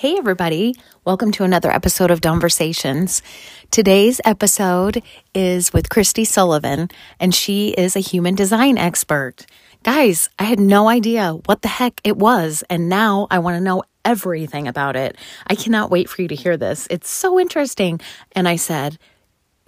Hey, 0.00 0.16
everybody. 0.16 0.74
Welcome 1.04 1.30
to 1.32 1.44
another 1.44 1.70
episode 1.70 2.10
of 2.10 2.22
Conversations. 2.22 3.20
Today's 3.70 4.18
episode 4.24 5.02
is 5.34 5.74
with 5.74 5.90
Kristi 5.90 6.26
Sullivan, 6.26 6.88
and 7.20 7.34
she 7.34 7.72
is 7.72 7.96
a 7.96 8.00
human 8.00 8.34
design 8.34 8.78
expert. 8.78 9.44
Guys, 9.82 10.30
I 10.38 10.44
had 10.44 10.58
no 10.58 10.88
idea 10.88 11.32
what 11.44 11.60
the 11.60 11.68
heck 11.68 12.00
it 12.02 12.16
was, 12.16 12.64
and 12.70 12.88
now 12.88 13.26
I 13.30 13.40
want 13.40 13.58
to 13.58 13.60
know 13.60 13.82
everything 14.02 14.66
about 14.66 14.96
it. 14.96 15.18
I 15.48 15.54
cannot 15.54 15.90
wait 15.90 16.08
for 16.08 16.22
you 16.22 16.28
to 16.28 16.34
hear 16.34 16.56
this. 16.56 16.88
It's 16.90 17.10
so 17.10 17.38
interesting. 17.38 18.00
And 18.32 18.48
I 18.48 18.56
said, 18.56 18.98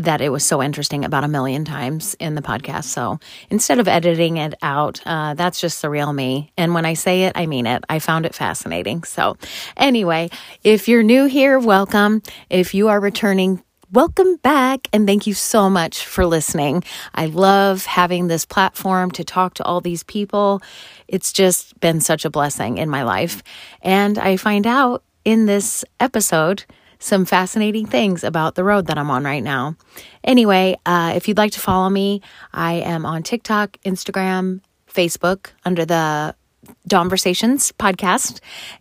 that 0.02 0.20
it 0.20 0.30
was 0.30 0.44
so 0.44 0.62
interesting 0.62 1.04
about 1.04 1.24
a 1.24 1.28
million 1.28 1.64
times 1.64 2.14
in 2.14 2.34
the 2.34 2.42
podcast. 2.42 2.84
So 2.84 3.18
instead 3.50 3.78
of 3.78 3.88
editing 3.88 4.36
it 4.36 4.54
out, 4.62 5.00
uh, 5.06 5.34
that's 5.34 5.60
just 5.60 5.82
the 5.82 5.90
real 5.90 6.12
me. 6.12 6.52
And 6.56 6.74
when 6.74 6.84
I 6.84 6.94
say 6.94 7.24
it, 7.24 7.32
I 7.36 7.46
mean 7.46 7.66
it. 7.66 7.84
I 7.88 7.98
found 7.98 8.26
it 8.26 8.34
fascinating. 8.34 9.04
So 9.04 9.36
anyway, 9.76 10.30
if 10.64 10.88
you're 10.88 11.02
new 11.02 11.26
here, 11.26 11.58
welcome. 11.58 12.22
If 12.50 12.74
you 12.74 12.88
are 12.88 13.00
returning, 13.00 13.62
welcome 13.92 14.36
back 14.36 14.88
and 14.92 15.06
thank 15.06 15.26
you 15.26 15.34
so 15.34 15.70
much 15.70 16.04
for 16.04 16.26
listening. 16.26 16.82
I 17.14 17.26
love 17.26 17.84
having 17.84 18.26
this 18.26 18.44
platform 18.44 19.10
to 19.12 19.24
talk 19.24 19.54
to 19.54 19.64
all 19.64 19.80
these 19.80 20.02
people. 20.02 20.62
It's 21.06 21.32
just 21.32 21.78
been 21.78 22.00
such 22.00 22.24
a 22.24 22.30
blessing 22.30 22.78
in 22.78 22.88
my 22.88 23.02
life. 23.02 23.42
And 23.82 24.18
I 24.18 24.36
find 24.36 24.66
out 24.66 25.04
in 25.24 25.46
this 25.46 25.84
episode, 26.00 26.64
some 27.02 27.24
fascinating 27.24 27.86
things 27.86 28.24
about 28.24 28.54
the 28.54 28.64
road 28.64 28.86
that 28.86 28.96
I'm 28.96 29.10
on 29.10 29.24
right 29.24 29.42
now. 29.42 29.76
Anyway, 30.22 30.76
uh, 30.86 31.12
if 31.16 31.28
you'd 31.28 31.38
like 31.38 31.52
to 31.52 31.60
follow 31.60 31.90
me, 31.90 32.22
I 32.52 32.74
am 32.74 33.04
on 33.04 33.22
TikTok, 33.22 33.76
Instagram, 33.84 34.60
Facebook 34.88 35.48
under 35.64 35.84
the 35.84 36.34
Conversations 36.88 37.72
podcast. 37.72 38.38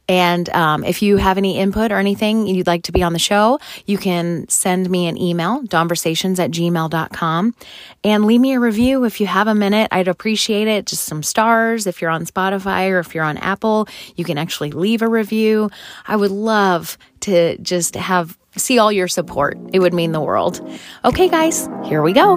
And 0.07 0.47
um, 0.49 0.83
if 0.83 1.01
you 1.01 1.17
have 1.17 1.39
any 1.39 1.57
input 1.57 1.91
or 1.91 1.97
anything 1.97 2.45
you'd 2.45 2.67
like 2.67 2.83
to 2.83 2.91
be 2.91 3.01
on 3.01 3.13
the 3.13 3.19
show, 3.19 3.59
you 3.87 3.97
can 3.97 4.47
send 4.49 4.87
me 4.89 5.07
an 5.07 5.17
email, 5.17 5.65
conversations 5.67 6.39
at 6.39 6.51
gmail.com, 6.51 7.55
and 8.03 8.25
leave 8.25 8.39
me 8.39 8.53
a 8.53 8.59
review 8.59 9.03
if 9.03 9.19
you 9.19 9.25
have 9.25 9.47
a 9.47 9.55
minute. 9.55 9.87
I'd 9.91 10.07
appreciate 10.07 10.67
it. 10.67 10.85
Just 10.85 11.05
some 11.05 11.23
stars. 11.23 11.87
If 11.87 12.01
you're 12.01 12.11
on 12.11 12.25
Spotify 12.25 12.91
or 12.91 12.99
if 12.99 13.15
you're 13.15 13.23
on 13.23 13.37
Apple, 13.37 13.87
you 14.15 14.25
can 14.25 14.37
actually 14.37 14.71
leave 14.71 15.01
a 15.01 15.07
review. 15.07 15.71
I 16.05 16.17
would 16.17 16.31
love 16.31 16.99
to 17.21 17.57
just 17.59 17.95
have 17.95 18.37
see 18.57 18.77
all 18.79 18.91
your 18.91 19.07
support. 19.07 19.57
It 19.73 19.79
would 19.79 19.93
mean 19.93 20.11
the 20.11 20.21
world. 20.21 20.59
Okay, 21.05 21.29
guys, 21.29 21.69
here 21.85 22.01
we 22.01 22.13
go. 22.13 22.35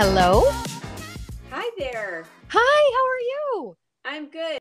Hello. 0.00 0.50
Hi 1.50 1.70
there. 1.78 2.24
Hi, 2.48 2.92
how 2.94 3.06
are 3.06 3.20
you? 3.20 3.76
I'm 4.04 4.28
good. 4.28 4.58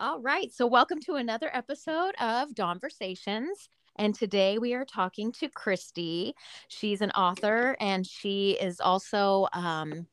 All 0.00 0.20
right. 0.20 0.52
So, 0.52 0.66
welcome 0.66 0.98
to 1.06 1.14
another 1.14 1.50
episode 1.52 2.14
of 2.20 2.54
Conversations. 2.56 3.68
And 3.96 4.14
today 4.14 4.58
we 4.58 4.74
are 4.74 4.84
talking 4.84 5.32
to 5.32 5.48
Kristi. 5.48 6.32
She's 6.68 7.00
an 7.00 7.10
author 7.12 7.76
and 7.80 8.06
she 8.06 8.52
is 8.52 8.80
also 8.80 9.48
um, 9.52 10.06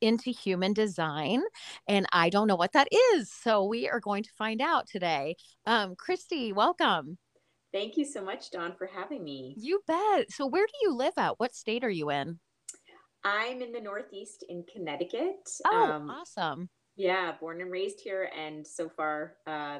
into 0.00 0.30
human 0.30 0.72
design. 0.72 1.42
And 1.88 2.06
I 2.12 2.30
don't 2.30 2.46
know 2.46 2.56
what 2.56 2.72
that 2.72 2.88
is. 3.14 3.32
So, 3.32 3.64
we 3.64 3.88
are 3.88 4.00
going 4.00 4.22
to 4.22 4.30
find 4.36 4.60
out 4.60 4.86
today. 4.86 5.36
Um, 5.66 5.94
Kristi, 5.96 6.54
welcome. 6.54 7.18
Thank 7.72 7.96
you 7.96 8.04
so 8.04 8.22
much, 8.22 8.50
Dawn, 8.50 8.74
for 8.78 8.86
having 8.86 9.24
me. 9.24 9.54
You 9.58 9.80
bet. 9.86 10.30
So, 10.30 10.46
where 10.46 10.66
do 10.66 10.72
you 10.82 10.94
live 10.94 11.14
at? 11.16 11.40
What 11.40 11.54
state 11.54 11.82
are 11.82 11.90
you 11.90 12.10
in? 12.10 12.38
I'm 13.24 13.62
in 13.62 13.72
the 13.72 13.80
Northeast 13.80 14.44
in 14.48 14.64
Connecticut. 14.72 15.48
Oh, 15.66 15.90
um, 15.90 16.10
awesome. 16.10 16.68
Yeah, 16.96 17.32
born 17.40 17.60
and 17.62 17.72
raised 17.72 18.00
here, 18.00 18.30
and 18.36 18.64
so 18.66 18.88
far 18.88 19.34
uh, 19.46 19.78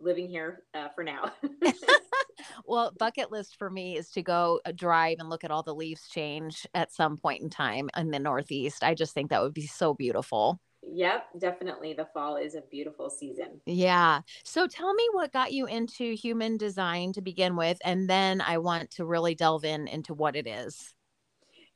living 0.00 0.28
here 0.28 0.64
uh, 0.74 0.88
for 0.94 1.04
now. 1.04 1.30
well, 2.64 2.92
bucket 2.98 3.30
list 3.30 3.56
for 3.56 3.70
me 3.70 3.96
is 3.96 4.10
to 4.10 4.22
go 4.22 4.60
uh, 4.64 4.72
drive 4.74 5.16
and 5.18 5.30
look 5.30 5.44
at 5.44 5.50
all 5.50 5.62
the 5.62 5.74
leaves 5.74 6.08
change 6.08 6.66
at 6.74 6.92
some 6.92 7.16
point 7.16 7.42
in 7.42 7.50
time 7.50 7.88
in 7.96 8.10
the 8.10 8.18
Northeast. 8.18 8.82
I 8.82 8.94
just 8.94 9.14
think 9.14 9.30
that 9.30 9.42
would 9.42 9.54
be 9.54 9.66
so 9.66 9.94
beautiful. 9.94 10.60
Yep, 10.82 11.26
definitely. 11.38 11.94
The 11.94 12.06
fall 12.14 12.36
is 12.36 12.54
a 12.54 12.62
beautiful 12.70 13.10
season. 13.10 13.60
Yeah. 13.66 14.20
So 14.44 14.66
tell 14.66 14.94
me 14.94 15.08
what 15.12 15.32
got 15.32 15.52
you 15.52 15.66
into 15.66 16.14
human 16.14 16.56
design 16.56 17.12
to 17.14 17.20
begin 17.20 17.56
with, 17.56 17.78
and 17.84 18.08
then 18.08 18.40
I 18.40 18.58
want 18.58 18.90
to 18.92 19.04
really 19.04 19.34
delve 19.34 19.64
in 19.64 19.88
into 19.88 20.14
what 20.14 20.36
it 20.36 20.46
is. 20.46 20.94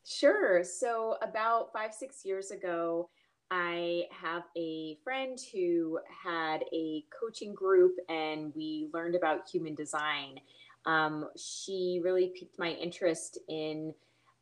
Sure. 0.05 0.65
So, 0.65 1.17
about 1.23 1.73
five, 1.73 1.93
six 1.93 2.25
years 2.25 2.51
ago, 2.51 3.11
I 3.51 4.05
have 4.11 4.45
a 4.57 4.97
friend 5.03 5.39
who 5.53 5.99
had 6.25 6.65
a 6.73 7.05
coaching 7.19 7.53
group 7.53 7.97
and 8.09 8.55
we 8.55 8.89
learned 8.95 9.17
about 9.17 9.49
human 9.49 9.75
design. 9.75 10.41
Um, 10.87 11.29
she 11.37 12.01
really 12.03 12.33
piqued 12.39 12.59
my 12.59 12.71
interest 12.71 13.39
in 13.49 13.93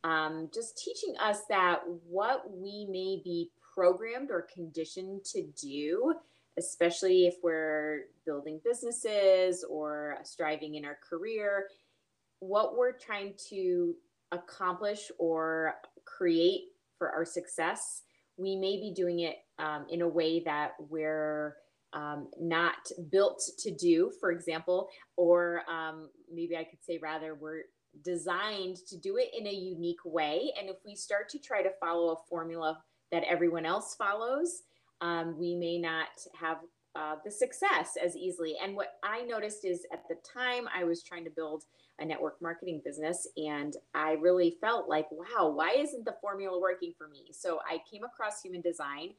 um, 0.04 0.50
just 0.52 0.78
teaching 0.78 1.14
us 1.18 1.40
that 1.48 1.80
what 2.08 2.50
we 2.50 2.86
may 2.86 3.20
be 3.24 3.50
programmed 3.74 4.30
or 4.30 4.46
conditioned 4.52 5.24
to 5.24 5.42
do, 5.60 6.14
especially 6.58 7.26
if 7.26 7.36
we're 7.42 8.06
building 8.26 8.60
businesses 8.64 9.64
or 9.68 10.18
striving 10.22 10.74
in 10.74 10.84
our 10.84 10.98
career, 11.08 11.68
what 12.40 12.76
we're 12.76 12.92
trying 12.92 13.34
to 13.48 13.94
accomplish 14.32 15.10
or 15.18 15.74
create 16.04 16.72
for 16.98 17.10
our 17.10 17.24
success, 17.24 18.02
we 18.38 18.56
may 18.56 18.76
be 18.76 18.92
doing 18.94 19.20
it 19.20 19.36
um, 19.58 19.86
in 19.90 20.02
a 20.02 20.08
way 20.08 20.40
that 20.44 20.72
we're 20.78 21.56
um, 21.92 22.28
not 22.38 22.90
built 23.10 23.42
to 23.58 23.74
do, 23.74 24.12
for 24.20 24.30
example, 24.30 24.88
or 25.16 25.62
um, 25.70 26.10
maybe 26.32 26.56
I 26.56 26.64
could 26.64 26.82
say 26.82 26.98
rather, 27.02 27.34
we're 27.34 27.62
designed 28.04 28.76
to 28.88 28.96
do 28.98 29.16
it 29.16 29.30
in 29.36 29.46
a 29.46 29.52
unique 29.52 30.04
way. 30.04 30.52
And 30.58 30.68
if 30.68 30.76
we 30.84 30.94
start 30.94 31.28
to 31.30 31.38
try 31.38 31.62
to 31.62 31.70
follow 31.80 32.12
a 32.12 32.28
formula 32.28 32.78
that 33.10 33.24
everyone 33.24 33.66
else 33.66 33.94
follows, 33.96 34.62
um, 35.00 35.38
we 35.38 35.54
may 35.54 35.78
not 35.78 36.08
have 36.38 36.58
uh, 36.94 37.16
the 37.24 37.30
success 37.30 37.96
as 38.02 38.16
easily. 38.16 38.56
And 38.62 38.76
what 38.76 38.94
I 39.02 39.22
noticed 39.22 39.64
is 39.64 39.86
at 39.92 40.02
the 40.08 40.16
time 40.16 40.68
I 40.74 40.84
was 40.84 41.02
trying 41.02 41.24
to 41.24 41.30
build 41.30 41.64
a 42.00 42.04
network 42.04 42.40
marketing 42.40 42.80
business, 42.84 43.26
and 43.36 43.74
I 43.94 44.12
really 44.12 44.56
felt 44.60 44.88
like, 44.88 45.06
wow, 45.10 45.48
why 45.48 45.74
isn't 45.78 46.04
the 46.04 46.16
formula 46.20 46.58
working 46.60 46.92
for 46.96 47.08
me? 47.08 47.26
So 47.32 47.58
I 47.68 47.80
came 47.90 48.04
across 48.04 48.42
human 48.42 48.60
design, 48.60 49.14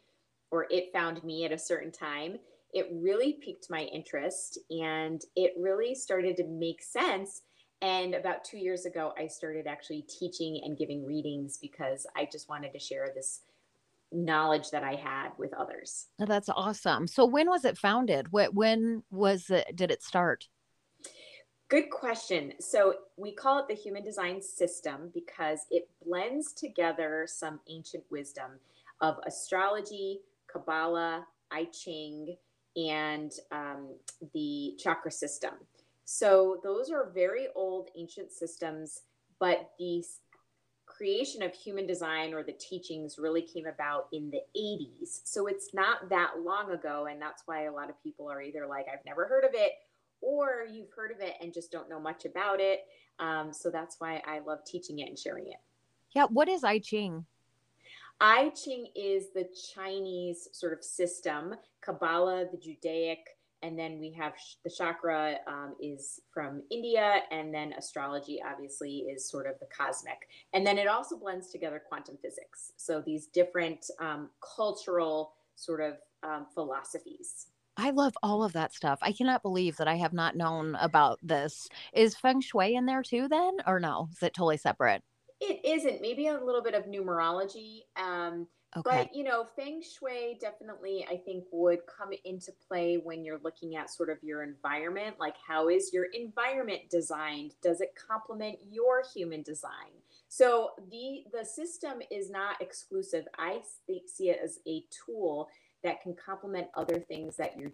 or 0.52 0.68
it 0.70 0.92
found 0.94 1.24
me 1.24 1.46
at 1.46 1.52
a 1.52 1.58
certain 1.58 1.92
time. 1.92 2.38
It 2.74 2.88
really 2.92 3.38
piqued 3.44 3.68
my 3.70 3.82
interest, 3.82 4.60
and 4.70 5.22
it 5.36 5.54
really 5.58 5.96
started 5.96 6.38
to 6.38 6.46
make 6.46 6.82
sense. 6.82 7.42
And 7.82 8.14
about 8.14 8.44
two 8.44 8.58
years 8.58 8.86
ago, 8.86 9.14
I 9.18 9.28
started 9.28 9.68
actually 9.68 10.04
teaching 10.04 10.62
and 10.64 10.78
giving 10.78 11.06
readings 11.06 11.58
because 11.62 12.06
I 12.16 12.28
just 12.32 12.50
wanted 12.50 12.74
to 12.74 12.80
share 12.80 13.12
this 13.16 13.42
knowledge 14.12 14.72
that 14.72 14.84
I 14.84 14.96
had 14.96 15.30
with 15.38 15.54
others. 15.54 16.08
Oh, 16.20 16.26
that's 16.26 16.50
awesome. 16.50 17.08
So 17.08 17.26
when 17.26 17.48
was 17.48 17.64
it 17.66 17.78
founded? 17.78 18.32
When 18.32 19.04
was 19.12 19.50
it 19.50 19.76
did 19.76 19.92
it 19.92 20.04
start? 20.04 20.48
Good 21.70 21.92
question. 21.92 22.54
So 22.60 22.96
we 23.16 23.32
call 23.32 23.60
it 23.60 23.68
the 23.68 23.76
human 23.76 24.04
design 24.04 24.42
system 24.42 25.12
because 25.14 25.60
it 25.70 25.88
blends 26.04 26.52
together 26.52 27.28
some 27.30 27.60
ancient 27.70 28.04
wisdom 28.10 28.54
of 29.02 29.18
astrology, 29.28 30.22
Kabbalah, 30.52 31.28
I 31.52 31.66
Ching, 31.66 32.36
and 32.76 33.32
um, 33.52 33.90
the 34.34 34.74
chakra 34.80 35.12
system. 35.12 35.54
So 36.06 36.60
those 36.64 36.90
are 36.90 37.12
very 37.14 37.50
old 37.56 37.90
ancient 37.96 38.32
systems, 38.32 39.02
but 39.40 39.70
the 39.78 40.04
creation 40.88 41.44
of 41.44 41.54
human 41.54 41.86
design 41.86 42.34
or 42.34 42.42
the 42.42 42.54
teachings 42.54 43.20
really 43.20 43.44
came 43.44 43.68
about 43.68 44.08
in 44.12 44.32
the 44.32 44.42
80s. 44.60 45.22
So 45.24 45.46
it's 45.46 45.72
not 45.72 46.10
that 46.10 46.32
long 46.44 46.72
ago. 46.72 47.08
And 47.10 47.22
that's 47.22 47.44
why 47.46 47.66
a 47.66 47.72
lot 47.72 47.92
of 47.92 48.04
people 48.04 48.28
are 48.28 48.42
either 48.42 48.66
like, 48.66 48.88
I've 48.92 49.06
never 49.06 49.28
heard 49.28 49.44
of 49.44 49.52
it, 49.54 49.74
or 50.22 50.66
you've 50.72 50.92
heard 50.92 51.12
of 51.12 51.20
it 51.20 51.36
and 51.42 51.54
just 51.54 51.72
don't 51.72 51.90
know 51.90 52.00
much 52.00 52.26
about 52.26 52.60
it. 52.60 52.86
Um, 53.20 53.52
so 53.52 53.70
that's 53.70 53.98
why 54.00 54.22
I 54.26 54.40
love 54.40 54.60
teaching 54.66 55.00
it 55.00 55.10
and 55.10 55.18
sharing 55.18 55.48
it. 55.48 55.60
Yeah. 56.16 56.26
What 56.30 56.50
is 56.50 56.64
I 56.64 56.80
Ching? 56.80 57.26
I 58.22 58.50
Ching 58.50 58.88
is 58.96 59.28
the 59.34 59.48
Chinese 59.74 60.50
sort 60.52 60.74
of 60.74 60.84
system, 60.84 61.56
Kabbalah, 61.82 62.46
the 62.52 62.58
Judaic 62.58 63.38
and 63.62 63.78
then 63.78 64.00
we 64.00 64.12
have 64.12 64.34
the 64.64 64.70
chakra 64.70 65.38
um, 65.48 65.76
is 65.82 66.22
from 66.34 66.64
India, 66.72 67.22
and 67.32 67.54
then 67.54 67.74
astrology 67.74 68.42
obviously 68.46 69.00
is 69.00 69.28
sort 69.28 69.48
of 69.48 69.60
the 69.60 69.66
cosmic, 69.66 70.30
and 70.54 70.66
then 70.66 70.78
it 70.78 70.88
also 70.88 71.18
blends 71.18 71.50
together 71.50 71.82
quantum 71.88 72.18
physics. 72.22 72.74
So 72.78 73.02
these 73.06 73.28
different 73.28 73.86
um, 74.00 74.30
cultural 74.56 75.34
sort 75.56 75.82
of 75.82 75.96
um, 76.24 76.48
philosophies. 76.54 77.48
I 77.80 77.92
love 77.92 78.14
all 78.22 78.44
of 78.44 78.54
that 78.54 78.74
stuff. 78.74 79.00
I 79.02 79.14
cannot 79.14 79.42
believe 79.42 79.78
that 79.78 79.88
I 79.88 79.96
have 79.96 80.12
not 80.12 80.36
known 80.36 80.76
about 80.76 81.18
this. 81.24 81.70
Is 81.94 82.16
feng 82.16 82.42
shui 82.42 82.76
in 82.76 82.86
there 82.86 83.02
too, 83.02 83.30
then, 83.30 83.58
or 83.66 83.80
no? 83.80 84.10
Is 84.12 84.22
it 84.22 84.34
totally 84.34 84.58
separate? 84.58 85.02
It 85.40 85.62
isn't. 85.64 86.02
Maybe 86.02 86.28
a 86.28 86.34
little 86.34 86.62
bit 86.62 86.74
of 86.74 86.84
numerology. 86.84 87.84
Um, 87.96 88.48
okay. 88.76 89.06
But, 89.06 89.16
you 89.16 89.24
know, 89.24 89.46
feng 89.56 89.82
shui 89.82 90.38
definitely, 90.42 91.08
I 91.10 91.16
think, 91.16 91.46
would 91.54 91.80
come 91.88 92.10
into 92.26 92.52
play 92.68 92.98
when 92.98 93.24
you're 93.24 93.40
looking 93.42 93.78
at 93.78 93.90
sort 93.90 94.10
of 94.10 94.18
your 94.22 94.44
environment. 94.44 95.16
Like, 95.18 95.36
how 95.48 95.70
is 95.70 95.94
your 95.94 96.08
environment 96.14 96.82
designed? 96.92 97.56
Does 97.62 97.80
it 97.80 97.94
complement 97.96 98.60
your 98.70 99.04
human 99.16 99.42
design? 99.42 99.96
So 100.28 100.72
the 100.92 101.24
the 101.34 101.46
system 101.46 102.02
is 102.12 102.30
not 102.30 102.62
exclusive. 102.62 103.26
I 103.38 103.62
see 104.06 104.30
it 104.30 104.40
as 104.44 104.60
a 104.68 104.84
tool 104.92 105.50
that 105.84 106.02
can 106.02 106.16
complement 106.16 106.68
other 106.76 107.00
things 107.00 107.36
that 107.38 107.58
your 107.58 107.72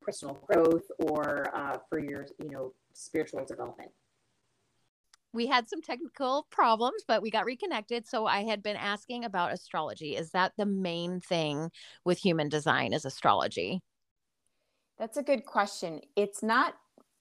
personal 0.00 0.38
growth 0.46 0.84
or 0.98 1.54
uh, 1.54 1.78
for 1.88 1.98
your 1.98 2.26
you 2.42 2.50
know 2.50 2.72
spiritual 2.92 3.44
development. 3.44 3.90
We 5.32 5.46
had 5.46 5.68
some 5.68 5.82
technical 5.82 6.46
problems 6.50 7.04
but 7.06 7.22
we 7.22 7.30
got 7.30 7.44
reconnected. 7.44 8.06
So 8.06 8.26
i 8.26 8.42
had 8.42 8.62
been 8.62 8.76
asking 8.76 9.24
about 9.24 9.52
astrology. 9.52 10.16
Is 10.16 10.30
that 10.30 10.52
the 10.56 10.66
main 10.66 11.20
thing 11.20 11.70
with 12.04 12.18
human 12.18 12.48
design 12.48 12.92
is 12.92 13.04
astrology? 13.04 13.80
That's 14.98 15.16
a 15.16 15.22
good 15.22 15.46
question. 15.46 16.00
It's 16.16 16.42
not 16.42 16.74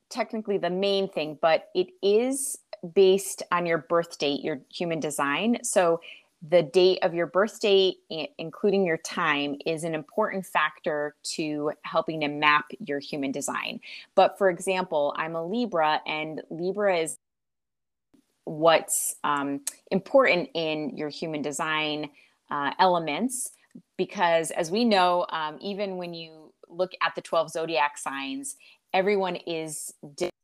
technically 0.10 0.57
the 0.57 0.72
main 0.72 1.07
thing 1.07 1.38
but 1.40 1.66
it 1.75 1.88
is 2.02 2.57
based 2.95 3.44
on 3.52 3.68
your 3.68 3.78
birth 3.78 4.18
date 4.18 4.42
your 4.42 4.62
human 4.72 5.00
design. 5.00 5.57
So 5.63 6.00
the 6.47 6.63
date 6.63 7.00
of 7.01 7.13
your 7.13 7.27
birth 7.27 7.59
date, 7.59 7.97
including 8.38 8.86
your 8.86 8.97
time, 8.97 9.57
is 9.65 9.83
an 9.83 9.94
important 9.94 10.45
factor 10.45 11.15
to 11.24 11.71
helping 11.83 12.21
to 12.21 12.30
map 12.30 12.65
your 12.80 13.00
human 13.00 13.31
design. 13.31 13.80
But 14.15 14.38
for 14.38 14.50
example, 14.50 15.13
I'm 15.18 15.36
a 15.36 15.45
Libra, 15.45 16.01
and 16.07 16.41
Libra 16.50 16.97
is 16.97 17.18
what's 18.45 19.15
um, 19.24 19.62
important 19.91 20.50
in 20.53 20.95
your 20.95 21.09
human 21.09 21.41
design 21.41 22.09
uh, 22.50 22.71
elements 22.80 23.51
because, 23.97 24.51
as 24.51 24.71
we 24.71 24.85
know, 24.85 25.25
um, 25.30 25.57
even 25.62 25.97
when 25.97 26.13
you 26.13 26.53
look 26.69 26.92
at 27.01 27.13
the 27.15 27.21
12 27.21 27.51
zodiac 27.51 27.97
signs, 27.97 28.56
everyone 28.94 29.35
is 29.35 29.94
different 30.15 30.38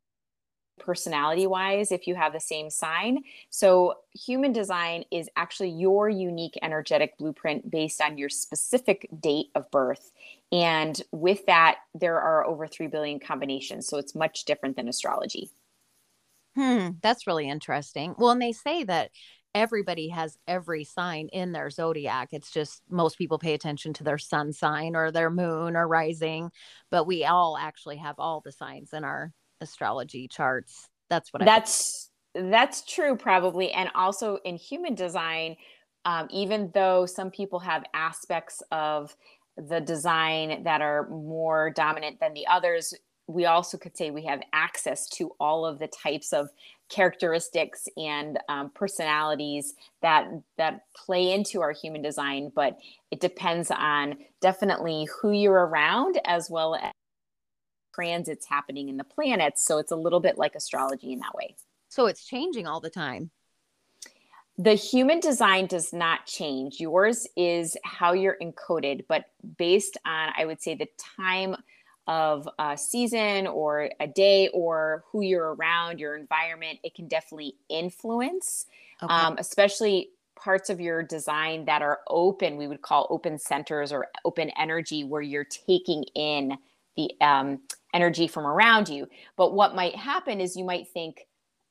personality 0.79 1.47
wise 1.47 1.91
if 1.91 2.07
you 2.07 2.15
have 2.15 2.33
the 2.33 2.39
same 2.39 2.69
sign. 2.69 3.23
So, 3.49 3.95
human 4.13 4.51
design 4.51 5.05
is 5.11 5.29
actually 5.35 5.69
your 5.69 6.09
unique 6.09 6.57
energetic 6.61 7.17
blueprint 7.17 7.69
based 7.69 8.01
on 8.01 8.17
your 8.17 8.29
specific 8.29 9.07
date 9.19 9.47
of 9.55 9.69
birth. 9.71 10.11
And 10.51 11.01
with 11.11 11.45
that, 11.47 11.77
there 11.93 12.19
are 12.19 12.45
over 12.45 12.67
3 12.67 12.87
billion 12.87 13.19
combinations. 13.19 13.87
So, 13.87 13.97
it's 13.97 14.15
much 14.15 14.45
different 14.45 14.75
than 14.75 14.87
astrology. 14.87 15.49
Hmm, 16.55 16.91
that's 17.01 17.27
really 17.27 17.49
interesting. 17.49 18.15
Well, 18.17 18.31
and 18.31 18.41
they 18.41 18.53
say 18.53 18.83
that 18.85 19.11
everybody 19.53 20.09
has 20.09 20.37
every 20.47 20.83
sign 20.83 21.29
in 21.29 21.53
their 21.53 21.69
zodiac. 21.69 22.29
It's 22.33 22.51
just 22.51 22.81
most 22.89 23.17
people 23.17 23.39
pay 23.39 23.53
attention 23.53 23.93
to 23.93 24.03
their 24.03 24.17
sun 24.17 24.51
sign 24.51 24.95
or 24.95 25.11
their 25.11 25.29
moon 25.29 25.77
or 25.77 25.87
rising, 25.87 26.51
but 26.91 27.05
we 27.05 27.23
all 27.23 27.57
actually 27.57 27.97
have 27.97 28.15
all 28.19 28.41
the 28.41 28.51
signs 28.51 28.91
in 28.93 29.05
our 29.05 29.31
astrology 29.61 30.27
charts. 30.27 30.87
That's 31.09 31.31
what 31.31 31.41
I 31.41 31.45
That's 31.45 32.09
that's 32.33 32.83
true 32.83 33.15
probably. 33.15 33.71
And 33.71 33.89
also 33.95 34.39
in 34.43 34.55
human 34.55 34.95
design 34.95 35.55
um, 36.05 36.27
even 36.29 36.69
though 36.73 37.07
some 37.07 37.31
people 37.31 37.59
have 37.59 37.83
aspects 37.93 38.61
of 38.71 39.15
the 39.57 39.79
design 39.79 40.63
that 40.63 40.81
are 40.81 41.09
more 41.09 41.71
dominant 41.71 42.19
than 42.19 42.33
the 42.33 42.45
others 42.45 42.93
we 43.27 43.45
also 43.45 43.77
could 43.77 43.97
say 43.97 44.11
we 44.11 44.25
have 44.25 44.41
access 44.53 45.09
to 45.09 45.31
all 45.39 45.65
of 45.65 45.79
the 45.79 45.87
types 45.87 46.31
of 46.31 46.49
characteristics 46.89 47.87
and 47.97 48.37
um, 48.49 48.69
personalities 48.75 49.73
that 50.01 50.27
that 50.57 50.81
play 50.95 51.31
into 51.31 51.61
our 51.61 51.71
human 51.71 52.01
design. 52.01 52.51
But 52.53 52.77
it 53.11 53.19
depends 53.19 53.71
on 53.71 54.17
definitely 54.41 55.07
who 55.19 55.31
you're 55.31 55.65
around 55.65 56.19
as 56.25 56.49
well 56.49 56.75
as 56.75 56.91
transits 57.95 58.45
happening 58.47 58.89
in 58.89 58.97
the 58.97 59.03
planets. 59.03 59.63
So 59.65 59.77
it's 59.77 59.91
a 59.91 59.95
little 59.95 60.19
bit 60.19 60.37
like 60.37 60.55
astrology 60.55 61.13
in 61.13 61.19
that 61.19 61.33
way. 61.33 61.55
So 61.89 62.07
it's 62.07 62.25
changing 62.25 62.67
all 62.67 62.81
the 62.81 62.89
time. 62.89 63.31
The 64.57 64.73
human 64.73 65.19
design 65.19 65.67
does 65.67 65.91
not 65.91 66.25
change. 66.25 66.79
Yours 66.79 67.27
is 67.35 67.75
how 67.83 68.13
you're 68.13 68.37
encoded, 68.41 69.05
but 69.07 69.25
based 69.57 69.97
on, 70.05 70.31
I 70.37 70.45
would 70.45 70.61
say, 70.61 70.75
the 70.75 70.87
time 71.17 71.55
of 72.07 72.47
a 72.59 72.77
season 72.77 73.47
or 73.47 73.89
a 73.99 74.07
day 74.07 74.49
or 74.53 75.03
who 75.11 75.21
you're 75.21 75.55
around, 75.55 75.99
your 75.99 76.15
environment, 76.15 76.79
it 76.83 76.93
can 76.95 77.07
definitely 77.07 77.55
influence, 77.67 78.65
okay. 79.01 79.13
um, 79.13 79.35
especially 79.39 80.09
parts 80.35 80.69
of 80.69 80.79
your 80.79 81.01
design 81.01 81.65
that 81.65 81.81
are 81.81 81.99
open, 82.07 82.57
we 82.57 82.67
would 82.67 82.81
call 82.81 83.07
open 83.09 83.39
centers 83.39 83.91
or 83.91 84.07
open 84.23 84.51
energy, 84.59 85.03
where 85.03 85.21
you're 85.21 85.45
taking 85.45 86.03
in 86.13 86.57
the 86.95 87.11
um, 87.21 87.59
energy 87.95 88.27
from 88.27 88.45
around 88.45 88.89
you. 88.89 89.07
But 89.37 89.53
what 89.53 89.73
might 89.73 89.95
happen 89.95 90.41
is 90.41 90.55
you 90.55 90.65
might 90.65 90.89
think, 90.89 91.25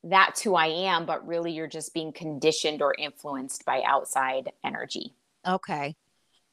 that's 0.07 0.43
who 0.43 0.55
I 0.55 0.67
am, 0.67 1.07
but 1.07 1.27
really 1.27 1.53
you're 1.53 1.67
just 1.67 1.95
being 1.95 2.13
conditioned 2.13 2.83
or 2.83 2.95
influenced 2.99 3.65
by 3.65 3.83
outside 3.87 4.53
energy. 4.63 5.15
Okay. 5.47 5.97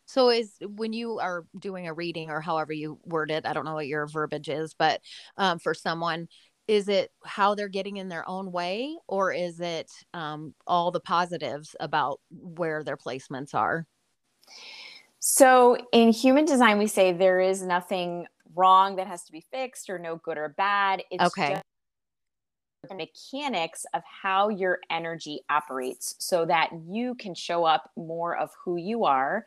So 0.06 0.30
is 0.30 0.54
when 0.62 0.94
you 0.94 1.20
are 1.20 1.46
doing 1.60 1.88
a 1.88 1.94
reading 1.94 2.30
or 2.30 2.42
however 2.42 2.74
you 2.74 3.00
word 3.04 3.30
it, 3.30 3.46
I 3.46 3.54
don't 3.54 3.66
know 3.66 3.74
what 3.74 3.88
your 3.88 4.08
verbiage 4.08 4.50
is, 4.50 4.74
but 4.74 5.02
um, 5.38 5.60
for 5.60 5.74
someone, 5.74 6.28
is 6.68 6.88
it 6.88 7.12
how 7.26 7.56
they're 7.56 7.68
getting 7.68 7.98
in 7.98 8.08
their 8.08 8.28
own 8.28 8.52
way 8.52 8.96
or 9.08 9.34
is 9.34 9.60
it 9.60 9.92
um, 10.14 10.54
all 10.66 10.92
the 10.92 11.02
positives 11.02 11.76
about 11.80 12.22
where 12.30 12.84
their 12.84 12.98
placements 12.98 13.54
are? 13.54 13.86
So 15.20 15.78
in 15.92 16.12
human 16.12 16.46
design, 16.46 16.78
we 16.78 16.88
say 16.88 17.12
there 17.12 17.42
is 17.42 17.62
nothing 17.62 18.28
wrong 18.56 18.96
that 18.98 19.08
has 19.08 19.24
to 19.24 19.32
be 19.32 19.46
fixed 19.52 19.90
or 19.90 20.00
no 20.00 20.18
good 20.18 20.38
or 20.38 20.50
bad. 20.50 21.04
It's 21.12 21.24
okay. 21.24 21.54
just 21.54 21.64
the 22.90 22.96
mechanics 22.96 23.86
of 23.94 24.02
how 24.04 24.50
your 24.50 24.80
energy 24.90 25.42
operates 25.50 26.16
so 26.20 26.46
that 26.46 26.70
you 26.88 27.16
can 27.16 27.36
show 27.36 27.64
up 27.64 27.92
more 27.96 28.36
of 28.38 28.50
who 28.64 28.78
you 28.78 29.06
are 29.06 29.46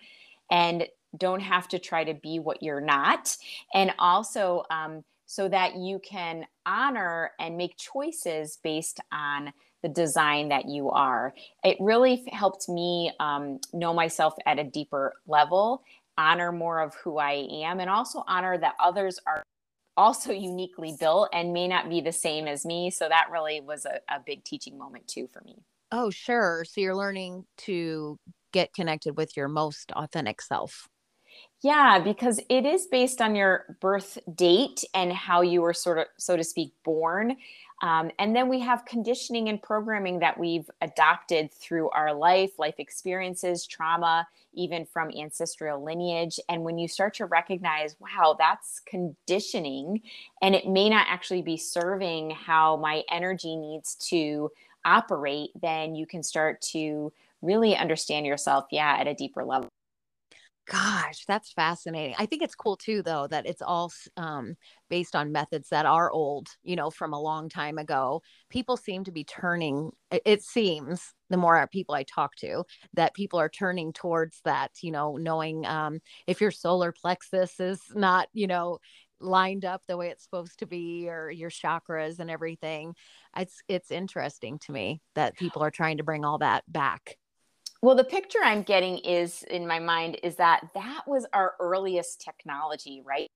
and 0.50 0.86
don't 1.16 1.40
have 1.40 1.68
to 1.68 1.78
try 1.78 2.04
to 2.04 2.14
be 2.14 2.38
what 2.38 2.62
you're 2.62 2.80
not. 2.80 3.36
And 3.72 3.92
also, 3.98 4.64
um, 4.70 5.04
so 5.26 5.48
that 5.48 5.76
you 5.76 5.98
can 5.98 6.46
honor 6.66 7.32
and 7.40 7.56
make 7.56 7.76
choices 7.76 8.58
based 8.62 9.00
on 9.10 9.52
the 9.82 9.88
design 9.88 10.48
that 10.48 10.66
you 10.66 10.90
are. 10.90 11.34
It 11.62 11.76
really 11.80 12.24
helped 12.32 12.68
me 12.68 13.12
um, 13.20 13.60
know 13.72 13.92
myself 13.92 14.34
at 14.46 14.58
a 14.58 14.64
deeper 14.64 15.14
level 15.26 15.82
honor 16.16 16.52
more 16.52 16.80
of 16.80 16.94
who 16.96 17.18
I 17.18 17.46
am 17.50 17.80
and 17.80 17.90
also 17.90 18.24
honor 18.26 18.56
that 18.58 18.74
others 18.78 19.18
are 19.26 19.42
also 19.96 20.32
uniquely 20.32 20.96
built 20.98 21.28
and 21.32 21.52
may 21.52 21.68
not 21.68 21.88
be 21.88 22.00
the 22.00 22.12
same 22.12 22.46
as 22.46 22.64
me. 22.64 22.90
So 22.90 23.08
that 23.08 23.28
really 23.30 23.60
was 23.60 23.84
a, 23.84 24.00
a 24.08 24.20
big 24.24 24.44
teaching 24.44 24.78
moment 24.78 25.06
too 25.06 25.28
for 25.32 25.42
me. 25.44 25.56
Oh, 25.92 26.10
sure. 26.10 26.64
So 26.68 26.80
you're 26.80 26.96
learning 26.96 27.44
to 27.58 28.18
get 28.52 28.72
connected 28.72 29.16
with 29.16 29.36
your 29.36 29.48
most 29.48 29.92
authentic 29.92 30.40
self. 30.40 30.88
Yeah, 31.62 31.98
because 31.98 32.40
it 32.48 32.66
is 32.66 32.86
based 32.86 33.20
on 33.20 33.34
your 33.34 33.76
birth 33.80 34.18
date 34.34 34.84
and 34.92 35.12
how 35.12 35.40
you 35.40 35.62
were 35.62 35.72
sort 35.72 35.98
of, 35.98 36.06
so 36.18 36.36
to 36.36 36.44
speak, 36.44 36.72
born. 36.84 37.36
Um, 37.82 38.10
and 38.18 38.34
then 38.34 38.48
we 38.48 38.60
have 38.60 38.84
conditioning 38.84 39.48
and 39.48 39.60
programming 39.60 40.20
that 40.20 40.38
we've 40.38 40.70
adopted 40.80 41.52
through 41.52 41.90
our 41.90 42.14
life, 42.14 42.58
life 42.58 42.76
experiences, 42.78 43.66
trauma, 43.66 44.26
even 44.54 44.86
from 44.86 45.10
ancestral 45.10 45.84
lineage. 45.84 46.38
And 46.48 46.62
when 46.62 46.78
you 46.78 46.88
start 46.88 47.14
to 47.14 47.26
recognize, 47.26 47.96
wow, 47.98 48.36
that's 48.38 48.80
conditioning, 48.86 50.02
and 50.40 50.54
it 50.54 50.68
may 50.68 50.88
not 50.88 51.06
actually 51.08 51.42
be 51.42 51.56
serving 51.56 52.30
how 52.30 52.76
my 52.76 53.02
energy 53.10 53.56
needs 53.56 53.96
to 53.96 54.50
operate, 54.84 55.50
then 55.60 55.94
you 55.94 56.06
can 56.06 56.22
start 56.22 56.60
to 56.60 57.12
really 57.42 57.76
understand 57.76 58.24
yourself, 58.24 58.66
yeah, 58.70 58.96
at 58.98 59.06
a 59.06 59.14
deeper 59.14 59.44
level. 59.44 59.68
Gosh, 60.66 61.26
that's 61.26 61.52
fascinating. 61.52 62.14
I 62.18 62.24
think 62.24 62.42
it's 62.42 62.54
cool 62.54 62.76
too, 62.76 63.02
though, 63.02 63.26
that 63.26 63.44
it's 63.44 63.60
all 63.60 63.92
um, 64.16 64.54
based 64.88 65.14
on 65.14 65.30
methods 65.30 65.68
that 65.68 65.84
are 65.84 66.10
old, 66.10 66.48
you 66.62 66.74
know, 66.74 66.90
from 66.90 67.12
a 67.12 67.20
long 67.20 67.50
time 67.50 67.76
ago. 67.76 68.22
People 68.48 68.78
seem 68.78 69.04
to 69.04 69.12
be 69.12 69.24
turning, 69.24 69.90
it 70.10 70.42
seems, 70.42 71.12
the 71.28 71.36
more 71.36 71.66
people 71.70 71.94
I 71.94 72.02
talk 72.04 72.36
to, 72.36 72.64
that 72.94 73.12
people 73.12 73.38
are 73.38 73.50
turning 73.50 73.92
towards 73.92 74.40
that, 74.46 74.70
you 74.80 74.90
know, 74.90 75.18
knowing 75.18 75.66
um, 75.66 76.00
if 76.26 76.40
your 76.40 76.50
solar 76.50 76.92
plexus 76.92 77.60
is 77.60 77.80
not, 77.94 78.28
you 78.32 78.46
know, 78.46 78.78
lined 79.20 79.66
up 79.66 79.82
the 79.86 79.98
way 79.98 80.08
it's 80.08 80.24
supposed 80.24 80.58
to 80.60 80.66
be 80.66 81.08
or 81.10 81.30
your 81.30 81.50
chakras 81.50 82.20
and 82.20 82.30
everything. 82.30 82.94
It's, 83.36 83.62
it's 83.68 83.90
interesting 83.90 84.58
to 84.60 84.72
me 84.72 85.02
that 85.14 85.36
people 85.36 85.62
are 85.62 85.70
trying 85.70 85.98
to 85.98 86.04
bring 86.04 86.24
all 86.24 86.38
that 86.38 86.64
back. 86.72 87.18
Well, 87.84 87.94
the 87.94 88.02
picture 88.02 88.38
I'm 88.42 88.62
getting 88.62 88.96
is 88.96 89.42
in 89.42 89.66
my 89.66 89.78
mind 89.78 90.16
is 90.22 90.36
that 90.36 90.70
that 90.72 91.02
was 91.06 91.26
our 91.34 91.52
earliest 91.60 92.18
technology, 92.18 93.02
right? 93.04 93.28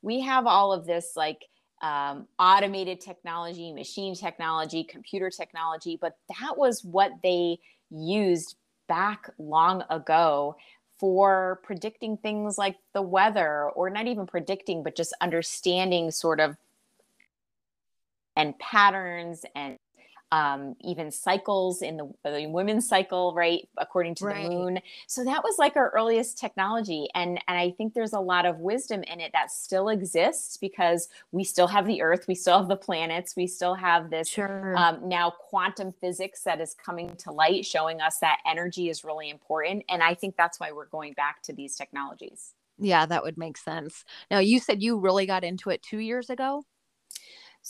We 0.00 0.22
have 0.22 0.46
all 0.46 0.72
of 0.72 0.86
this 0.86 1.12
like 1.14 1.44
um, 1.82 2.26
automated 2.38 3.02
technology, 3.02 3.74
machine 3.74 4.14
technology, 4.14 4.82
computer 4.82 5.28
technology, 5.28 5.98
but 6.00 6.14
that 6.40 6.56
was 6.56 6.82
what 6.82 7.12
they 7.22 7.58
used 7.90 8.56
back 8.88 9.28
long 9.38 9.84
ago 9.90 10.56
for 10.98 11.60
predicting 11.62 12.16
things 12.16 12.56
like 12.56 12.76
the 12.94 13.02
weather, 13.02 13.68
or 13.68 13.90
not 13.90 14.06
even 14.06 14.26
predicting, 14.26 14.82
but 14.82 14.96
just 14.96 15.14
understanding 15.20 16.10
sort 16.10 16.40
of 16.40 16.56
and 18.36 18.58
patterns 18.58 19.44
and 19.54 19.76
um, 20.32 20.76
even 20.80 21.10
cycles 21.10 21.82
in 21.82 21.96
the, 21.96 22.12
the, 22.24 22.46
women's 22.46 22.88
cycle, 22.88 23.34
right, 23.34 23.68
according 23.76 24.14
to 24.16 24.26
right. 24.26 24.44
the 24.44 24.50
moon. 24.50 24.80
So 25.06 25.24
that 25.24 25.42
was 25.42 25.56
like 25.58 25.76
our 25.76 25.90
earliest 25.90 26.38
technology, 26.38 27.08
and 27.14 27.40
and 27.48 27.58
I 27.58 27.70
think 27.70 27.94
there's 27.94 28.12
a 28.12 28.20
lot 28.20 28.46
of 28.46 28.58
wisdom 28.58 29.02
in 29.04 29.20
it 29.20 29.32
that 29.32 29.50
still 29.50 29.88
exists 29.88 30.56
because 30.56 31.08
we 31.32 31.44
still 31.44 31.66
have 31.66 31.86
the 31.86 32.02
Earth, 32.02 32.26
we 32.28 32.34
still 32.34 32.58
have 32.58 32.68
the 32.68 32.76
planets, 32.76 33.34
we 33.36 33.46
still 33.46 33.74
have 33.74 34.10
this 34.10 34.28
sure. 34.28 34.76
um, 34.76 35.08
now 35.08 35.30
quantum 35.30 35.92
physics 35.92 36.42
that 36.42 36.60
is 36.60 36.74
coming 36.74 37.14
to 37.16 37.32
light, 37.32 37.66
showing 37.66 38.00
us 38.00 38.18
that 38.18 38.38
energy 38.46 38.88
is 38.88 39.04
really 39.04 39.30
important, 39.30 39.84
and 39.88 40.02
I 40.02 40.14
think 40.14 40.36
that's 40.36 40.60
why 40.60 40.72
we're 40.72 40.86
going 40.86 41.14
back 41.14 41.42
to 41.42 41.52
these 41.52 41.76
technologies. 41.76 42.54
Yeah, 42.78 43.04
that 43.06 43.22
would 43.22 43.36
make 43.36 43.58
sense. 43.58 44.04
Now, 44.30 44.38
you 44.38 44.58
said 44.58 44.82
you 44.82 44.98
really 44.98 45.26
got 45.26 45.44
into 45.44 45.68
it 45.68 45.82
two 45.82 45.98
years 45.98 46.30
ago. 46.30 46.64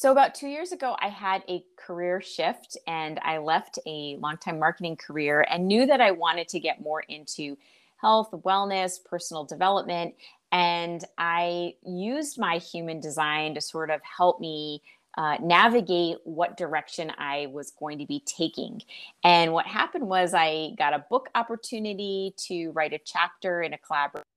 So, 0.01 0.11
about 0.11 0.35
two 0.35 0.49
years 0.49 0.73
ago, 0.73 0.97
I 0.99 1.09
had 1.09 1.45
a 1.47 1.63
career 1.77 2.23
shift 2.23 2.79
and 2.87 3.21
I 3.23 3.37
left 3.37 3.79
a 3.87 4.17
longtime 4.17 4.59
marketing 4.59 4.97
career 4.97 5.45
and 5.51 5.69
knew 5.69 5.85
that 5.85 6.01
I 6.01 6.11
wanted 6.11 6.49
to 6.49 6.59
get 6.59 6.81
more 6.81 7.03
into 7.03 7.59
health, 7.99 8.31
wellness, 8.31 8.95
personal 9.05 9.45
development. 9.45 10.15
And 10.53 11.05
I 11.19 11.75
used 11.85 12.39
my 12.39 12.57
human 12.57 13.01
design 13.01 13.55
to 13.57 13.61
sort 13.61 13.91
of 13.91 14.01
help 14.01 14.41
me 14.41 14.81
uh, 15.19 15.37
navigate 15.43 16.17
what 16.25 16.57
direction 16.57 17.13
I 17.19 17.49
was 17.53 17.71
going 17.73 17.99
to 17.99 18.07
be 18.07 18.21
taking. 18.25 18.81
And 19.23 19.53
what 19.53 19.67
happened 19.67 20.09
was 20.09 20.33
I 20.33 20.71
got 20.79 20.95
a 20.95 21.05
book 21.11 21.29
opportunity 21.35 22.33
to 22.47 22.71
write 22.71 22.95
a 22.95 23.01
chapter 23.05 23.61
in 23.61 23.75
a 23.75 23.79
collaboration 23.79 24.30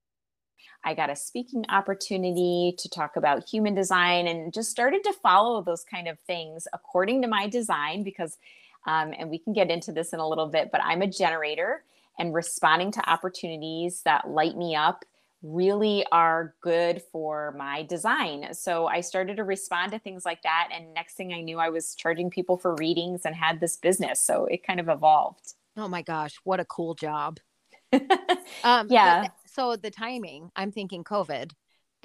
I 0.83 0.93
got 0.93 1.09
a 1.09 1.15
speaking 1.15 1.65
opportunity 1.69 2.75
to 2.77 2.89
talk 2.89 3.15
about 3.15 3.47
human 3.47 3.73
design 3.73 4.27
and 4.27 4.53
just 4.53 4.71
started 4.71 5.03
to 5.03 5.13
follow 5.13 5.61
those 5.61 5.83
kind 5.83 6.07
of 6.07 6.19
things 6.19 6.67
according 6.73 7.21
to 7.21 7.27
my 7.27 7.47
design 7.47 8.03
because, 8.03 8.37
um, 8.85 9.13
and 9.17 9.29
we 9.29 9.39
can 9.39 9.53
get 9.53 9.69
into 9.69 9.91
this 9.91 10.13
in 10.13 10.19
a 10.19 10.27
little 10.27 10.47
bit, 10.47 10.69
but 10.71 10.81
I'm 10.83 11.01
a 11.01 11.07
generator 11.07 11.83
and 12.19 12.33
responding 12.33 12.91
to 12.91 13.09
opportunities 13.09 14.01
that 14.03 14.29
light 14.29 14.55
me 14.57 14.75
up 14.75 15.05
really 15.43 16.05
are 16.11 16.55
good 16.61 17.01
for 17.11 17.53
my 17.57 17.83
design. 17.83 18.53
So 18.53 18.87
I 18.87 19.01
started 19.01 19.37
to 19.37 19.43
respond 19.43 19.91
to 19.91 19.99
things 19.99 20.25
like 20.25 20.41
that. 20.43 20.69
And 20.73 20.93
next 20.93 21.15
thing 21.15 21.33
I 21.33 21.41
knew, 21.41 21.59
I 21.59 21.69
was 21.69 21.95
charging 21.95 22.29
people 22.29 22.57
for 22.57 22.75
readings 22.75 23.25
and 23.25 23.35
had 23.35 23.59
this 23.59 23.75
business. 23.75 24.21
So 24.21 24.45
it 24.45 24.65
kind 24.65 24.79
of 24.79 24.87
evolved. 24.87 25.53
Oh 25.75 25.87
my 25.87 26.01
gosh, 26.01 26.39
what 26.43 26.59
a 26.59 26.65
cool 26.65 26.95
job. 26.95 27.39
um, 28.63 28.87
yeah. 28.89 29.27
So 29.53 29.75
the 29.75 29.91
timing, 29.91 30.49
I'm 30.55 30.71
thinking 30.71 31.03
COVID. 31.03 31.51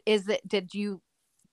Is 0.07 0.25
that 0.25 0.47
did 0.47 0.75
you 0.75 1.01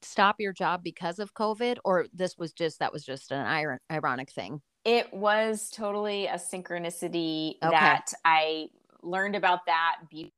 stop 0.02 0.36
your 0.40 0.54
job 0.54 0.84
because 0.84 1.20
of 1.20 1.34
COVID, 1.34 1.78
or 1.84 2.06
this 2.14 2.38
was 2.38 2.54
just 2.54 2.80
that 2.80 2.94
was 2.94 3.04
just 3.04 3.32
an 3.32 3.46
ir- 3.46 3.82
ironic 3.92 4.32
thing? 4.32 4.62
It 4.84 5.12
was 5.14 5.70
totally 5.72 6.28
a 6.28 6.36
synchronicity 6.36 7.56
okay. 7.64 7.72
that 7.72 8.12
I 8.24 8.68
learned 9.02 9.36
about 9.36 9.66
that 9.66 9.96
before 10.10 10.32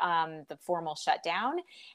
um, 0.00 0.44
the 0.48 0.56
formal 0.56 0.94
shutdown, 0.96 1.54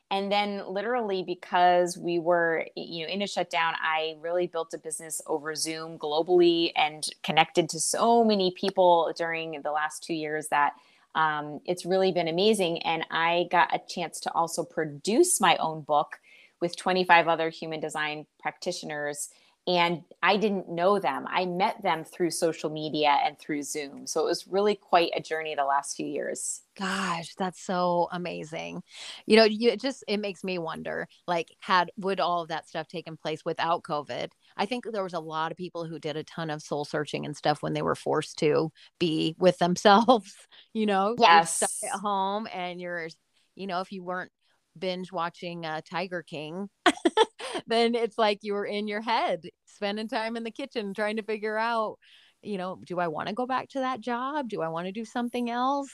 and 0.09 0.31
then 0.31 0.63
literally 0.67 1.23
because 1.23 1.97
we 1.97 2.19
were 2.19 2.65
you 2.75 3.05
know 3.05 3.13
in 3.13 3.21
a 3.21 3.27
shutdown, 3.27 3.73
I 3.81 4.15
really 4.19 4.47
built 4.47 4.73
a 4.73 4.77
business 4.77 5.21
over 5.27 5.53
Zoom 5.55 5.97
globally 5.99 6.71
and 6.75 7.05
connected 7.21 7.69
to 7.69 7.79
so 7.79 8.23
many 8.23 8.51
people 8.51 9.13
during 9.15 9.61
the 9.63 9.71
last 9.71 10.03
two 10.03 10.13
years 10.13 10.47
that 10.49 10.73
um, 11.15 11.59
it's 11.65 11.85
really 11.85 12.11
been 12.11 12.27
amazing. 12.27 12.81
And 12.83 13.05
I 13.11 13.47
got 13.51 13.73
a 13.73 13.79
chance 13.87 14.19
to 14.21 14.31
also 14.33 14.63
produce 14.63 15.39
my 15.39 15.57
own 15.57 15.81
book 15.81 16.19
with 16.61 16.77
25 16.77 17.27
other 17.27 17.49
human 17.49 17.79
design 17.79 18.25
practitioners. 18.39 19.29
And 19.65 20.03
I 20.21 20.35
didn't 20.35 20.67
know 20.67 20.99
them. 20.99 21.25
I 21.29 21.45
met 21.45 21.81
them 21.81 22.03
through 22.03 22.31
social 22.31 22.69
media 22.69 23.17
and 23.23 23.39
through 23.39 23.63
Zoom. 23.63 24.05
So 24.07 24.21
it 24.21 24.25
was 24.25 24.45
really 24.45 24.75
quite 24.75 25.11
a 25.15 25.21
journey 25.21 25.55
the 25.55 25.63
last 25.63 25.95
few 25.95 26.05
years. 26.05 26.61
Gosh, 26.77 27.33
that's 27.35 27.63
so 27.63 28.09
amazing. 28.11 28.83
You 29.25 29.37
know, 29.37 29.45
you 29.45 29.69
it 29.69 29.79
just 29.79 30.03
it 30.07 30.17
makes 30.17 30.43
me 30.43 30.57
wonder 30.57 31.07
like 31.27 31.55
had 31.59 31.91
would 31.97 32.19
all 32.19 32.41
of 32.41 32.49
that 32.49 32.67
stuff 32.67 32.87
taken 32.87 33.15
place 33.15 33.45
without 33.45 33.83
COVID? 33.83 34.31
I 34.57 34.65
think 34.65 34.85
there 34.91 35.03
was 35.03 35.13
a 35.13 35.19
lot 35.19 35.51
of 35.51 35.57
people 35.57 35.85
who 35.85 35.97
did 35.97 36.17
a 36.17 36.23
ton 36.23 36.49
of 36.49 36.61
soul 36.61 36.83
searching 36.83 37.25
and 37.25 37.35
stuff 37.37 37.61
when 37.61 37.73
they 37.73 37.81
were 37.81 37.95
forced 37.95 38.39
to 38.39 38.71
be 38.99 39.35
with 39.39 39.57
themselves, 39.59 40.35
you 40.73 40.85
know, 40.85 41.15
yes. 41.17 41.63
at 41.83 41.99
home 41.99 42.47
and 42.53 42.81
you're, 42.81 43.07
you 43.55 43.67
know, 43.67 43.79
if 43.79 43.91
you 43.91 44.03
weren't 44.03 44.31
binge 44.77 45.11
watching 45.11 45.65
uh, 45.65 45.81
Tiger 45.89 46.23
King, 46.23 46.69
then 47.67 47.95
it's 47.95 48.17
like 48.17 48.39
you 48.41 48.53
were 48.53 48.65
in 48.65 48.87
your 48.87 49.01
head 49.01 49.49
spending 49.65 50.07
time 50.07 50.37
in 50.37 50.43
the 50.43 50.51
kitchen 50.51 50.93
trying 50.93 51.17
to 51.17 51.23
figure 51.23 51.57
out, 51.57 51.97
you 52.41 52.57
know, 52.57 52.79
do 52.85 52.99
I 52.99 53.07
want 53.07 53.29
to 53.29 53.33
go 53.33 53.45
back 53.45 53.69
to 53.69 53.79
that 53.79 54.01
job? 54.01 54.49
Do 54.49 54.61
I 54.61 54.67
want 54.67 54.87
to 54.87 54.91
do 54.91 55.05
something 55.05 55.49
else? 55.49 55.91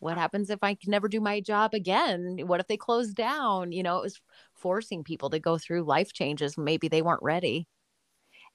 What 0.00 0.18
happens 0.18 0.50
if 0.50 0.58
I 0.62 0.74
can 0.74 0.90
never 0.90 1.08
do 1.08 1.20
my 1.20 1.40
job 1.40 1.74
again? 1.74 2.38
What 2.44 2.60
if 2.60 2.66
they 2.66 2.76
close 2.76 3.12
down? 3.12 3.72
You 3.72 3.82
know, 3.82 3.98
it 3.98 4.02
was 4.02 4.20
forcing 4.54 5.04
people 5.04 5.30
to 5.30 5.38
go 5.38 5.58
through 5.58 5.84
life 5.84 6.12
changes. 6.12 6.58
Maybe 6.58 6.88
they 6.88 7.02
weren't 7.02 7.22
ready. 7.22 7.68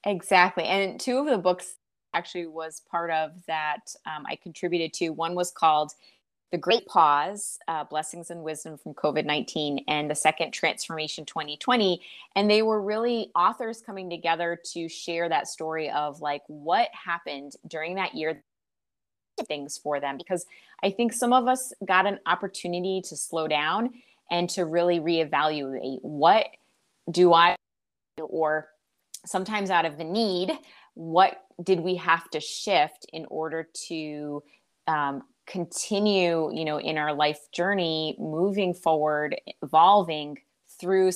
Exactly. 0.06 0.66
And 0.66 1.00
two 1.00 1.18
of 1.18 1.26
the 1.26 1.38
books 1.38 1.76
actually 2.14 2.48
was 2.48 2.82
part 2.90 3.12
of 3.12 3.32
that 3.48 3.80
um, 4.06 4.26
I 4.28 4.36
contributed 4.36 4.94
to. 4.94 5.10
One 5.10 5.36
was 5.36 5.52
called 5.52 5.92
The 6.52 6.58
Great 6.58 6.86
Pause 6.88 7.60
uh, 7.68 7.84
Blessings 7.84 8.30
and 8.30 8.42
Wisdom 8.42 8.78
from 8.78 8.94
COVID 8.94 9.26
19, 9.26 9.84
and 9.88 10.10
the 10.10 10.16
second, 10.16 10.52
Transformation 10.52 11.26
2020. 11.26 12.02
And 12.36 12.50
they 12.50 12.62
were 12.62 12.82
really 12.82 13.32
authors 13.36 13.82
coming 13.82 14.10
together 14.10 14.58
to 14.74 14.88
share 14.88 15.28
that 15.28 15.48
story 15.48 15.90
of 15.90 16.22
like 16.22 16.44
what 16.48 16.88
happened 16.94 17.54
during 17.68 17.96
that 17.96 18.16
year 18.16 18.44
things 19.48 19.78
for 19.78 20.00
them 20.00 20.18
because 20.18 20.48
I 20.82 20.90
think 20.90 21.14
some 21.14 21.32
of 21.32 21.48
us 21.48 21.72
got 21.86 22.08
an 22.08 22.20
opportunity 22.26 23.02
to 23.06 23.16
slow 23.16 23.48
down 23.48 23.92
and 24.32 24.50
to 24.52 24.66
really 24.66 25.00
reevaluate 25.00 26.00
what 26.02 26.48
do 27.12 27.34
I 27.34 27.56
or 28.20 28.70
sometimes 29.26 29.70
out 29.70 29.86
of 29.86 29.98
the 29.98 30.04
need 30.04 30.52
what 30.96 31.44
did 31.64 31.80
we 31.80 31.96
have 31.98 32.28
to 32.32 32.40
shift 32.40 33.06
in 33.14 33.26
order 33.30 33.68
to 33.88 34.42
um, 34.88 35.22
continue 35.48 36.52
you 36.54 36.66
know 36.66 36.78
in 36.78 36.98
our 36.98 37.14
life 37.14 37.40
journey 37.54 38.16
moving 38.20 38.74
forward 38.74 39.36
evolving 39.64 40.38
through 40.80 41.12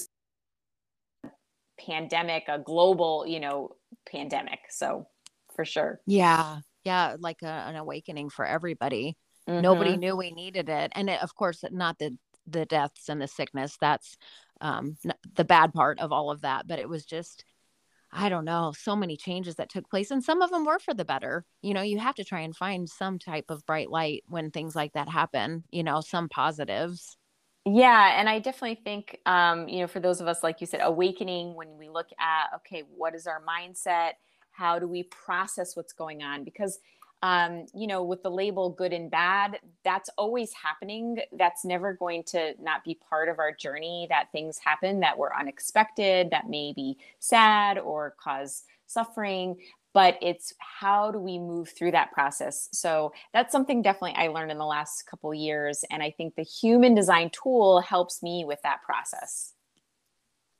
pandemic 1.78 2.44
a 2.48 2.60
global 2.60 3.26
you 3.28 3.40
know 3.40 3.72
pandemic. 4.10 4.60
So 4.70 5.08
for 5.56 5.66
sure. 5.66 6.00
Yeah. 6.06 6.60
Yeah 6.84 7.16
like 7.20 7.42
a, 7.44 7.48
an 7.48 7.76
awakening 7.76 8.30
for 8.30 8.46
everybody. 8.46 9.18
Mm-hmm. 9.50 9.62
nobody 9.62 9.98
knew 9.98 10.16
we 10.16 10.32
needed 10.32 10.70
it. 10.70 10.92
And 10.94 11.10
it, 11.10 11.22
of 11.22 11.36
course 11.36 11.64
not 11.72 11.98
the 12.00 12.18
the 12.48 12.66
deaths 12.66 13.10
and 13.10 13.22
the 13.22 13.28
sickness 13.28 13.78
that's 13.80 14.18
um, 14.62 14.98
the 15.36 15.44
bad 15.44 15.74
part 15.74 16.00
of 16.00 16.12
all 16.12 16.30
of 16.30 16.42
that 16.42 16.68
but 16.68 16.80
it 16.80 16.90
was 16.90 17.06
just 17.06 17.44
I 18.14 18.30
don't 18.30 18.46
know, 18.46 18.74
so 18.78 18.96
many 18.96 19.16
changes 19.16 19.56
that 19.56 19.70
took 19.70 19.90
place. 19.90 20.12
And 20.12 20.24
some 20.24 20.42
of 20.42 20.52
them 20.52 20.66
were 20.66 20.80
for 20.80 20.94
the 20.94 21.06
better. 21.06 21.46
You 21.62 21.74
know, 21.74 21.82
you 21.82 22.00
have 22.00 22.16
to 22.16 22.24
try 22.24 22.42
and 22.42 22.56
find 22.56 22.90
some 22.90 23.18
type 23.20 23.46
of 23.50 23.66
bright 23.66 23.90
light 23.90 24.24
when 24.28 24.52
things 24.52 24.76
like 24.76 24.94
that 24.94 25.08
happen, 25.08 25.64
you 25.72 25.84
know, 25.84 26.02
some 26.02 26.28
positives. 26.28 27.18
Yeah. 27.66 28.20
And 28.20 28.28
I 28.28 28.40
definitely 28.40 28.82
think, 28.84 29.20
um, 29.26 29.68
you 29.68 29.80
know, 29.80 29.88
for 29.88 30.00
those 30.00 30.20
of 30.20 30.28
us, 30.28 30.44
like 30.44 30.62
you 30.62 30.68
said, 30.68 30.82
awakening 30.84 31.56
when 31.56 31.78
we 31.78 31.90
look 31.90 32.08
at, 32.20 32.48
okay, 32.58 32.84
what 32.96 33.16
is 33.16 33.28
our 33.28 33.42
mindset? 33.48 34.14
How 34.52 34.80
do 34.80 34.88
we 34.88 35.04
process 35.04 35.76
what's 35.76 35.94
going 35.94 36.24
on? 36.24 36.44
Because 36.44 36.80
um, 37.24 37.68
you 37.74 37.86
know, 37.86 38.04
with 38.04 38.24
the 38.24 38.32
label 38.32 38.70
good 38.70 38.94
and 38.94 39.12
bad, 39.12 39.60
that's 39.84 40.10
always 40.18 40.52
happening. 40.54 41.20
That's 41.38 41.64
never 41.64 41.94
going 41.94 42.24
to 42.26 42.54
not 42.60 42.84
be 42.84 43.00
part 43.10 43.30
of 43.30 43.38
our 43.38 43.54
journey 43.54 44.08
that 44.10 44.32
things 44.32 44.58
happen 44.58 45.00
that 45.02 45.18
were 45.18 45.36
unexpected, 45.38 46.32
that 46.32 46.50
may 46.50 46.74
be 46.76 46.98
sad 47.20 47.78
or 47.78 48.16
cause 48.20 48.64
suffering. 48.88 49.58
But 49.94 50.18
it's 50.22 50.54
how 50.60 51.12
do 51.12 51.20
we 51.20 51.38
move 51.38 51.70
through 51.70 51.92
that 51.92 52.12
process? 52.12 52.70
So 52.72 53.12
that's 53.34 53.52
something 53.52 53.82
definitely 53.82 54.16
I 54.16 54.30
learned 54.30 54.52
in 54.52 54.58
the 54.58 54.66
last 54.66 55.06
couple 55.06 55.34
years. 55.34 55.84
And 55.92 56.02
I 56.02 56.12
think 56.12 56.36
the 56.36 56.44
human 56.44 56.96
design 56.96 57.30
tool 57.30 57.82
helps 57.82 58.24
me 58.24 58.46
with 58.46 58.62
that 58.64 58.82
process. 58.84 59.54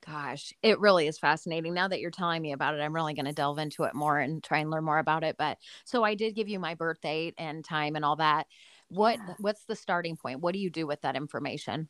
Gosh, 0.04 0.52
it 0.62 0.80
really 0.80 1.06
is 1.06 1.18
fascinating. 1.18 1.74
Now 1.74 1.86
that 1.86 2.00
you're 2.00 2.10
telling 2.10 2.42
me 2.42 2.52
about 2.52 2.74
it, 2.74 2.80
I'm 2.80 2.94
really 2.94 3.14
going 3.14 3.26
to 3.26 3.32
delve 3.32 3.58
into 3.58 3.84
it 3.84 3.94
more 3.94 4.18
and 4.18 4.42
try 4.42 4.58
and 4.58 4.70
learn 4.70 4.84
more 4.84 4.98
about 4.98 5.22
it. 5.22 5.36
But 5.38 5.58
so 5.84 6.02
I 6.02 6.16
did 6.16 6.34
give 6.34 6.48
you 6.48 6.58
my 6.58 6.74
birth 6.74 7.00
date 7.00 7.34
and 7.38 7.64
time 7.64 7.94
and 7.94 8.04
all 8.04 8.16
that. 8.16 8.46
What 8.88 9.18
what's 9.38 9.64
the 9.64 9.76
starting 9.76 10.16
point? 10.16 10.40
What 10.40 10.52
do 10.52 10.58
you 10.58 10.70
do 10.70 10.86
with 10.86 11.00
that 11.02 11.16
information? 11.16 11.88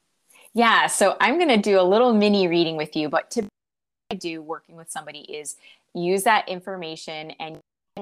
Yeah, 0.55 0.87
so 0.87 1.17
I'm 1.21 1.37
going 1.39 1.49
to 1.49 1.57
do 1.57 1.81
a 1.81 1.83
little 1.83 2.13
mini 2.13 2.49
reading 2.49 2.77
with 2.77 2.95
you, 2.95 3.09
but 3.09 3.31
to 3.33 3.49
I 4.11 4.15
do 4.15 4.43
working 4.43 4.77
with 4.77 4.91
somebody 4.91 5.21
is 5.21 5.57
use 5.95 6.25
that 6.25 6.49
information 6.49 7.33
and 7.41 7.61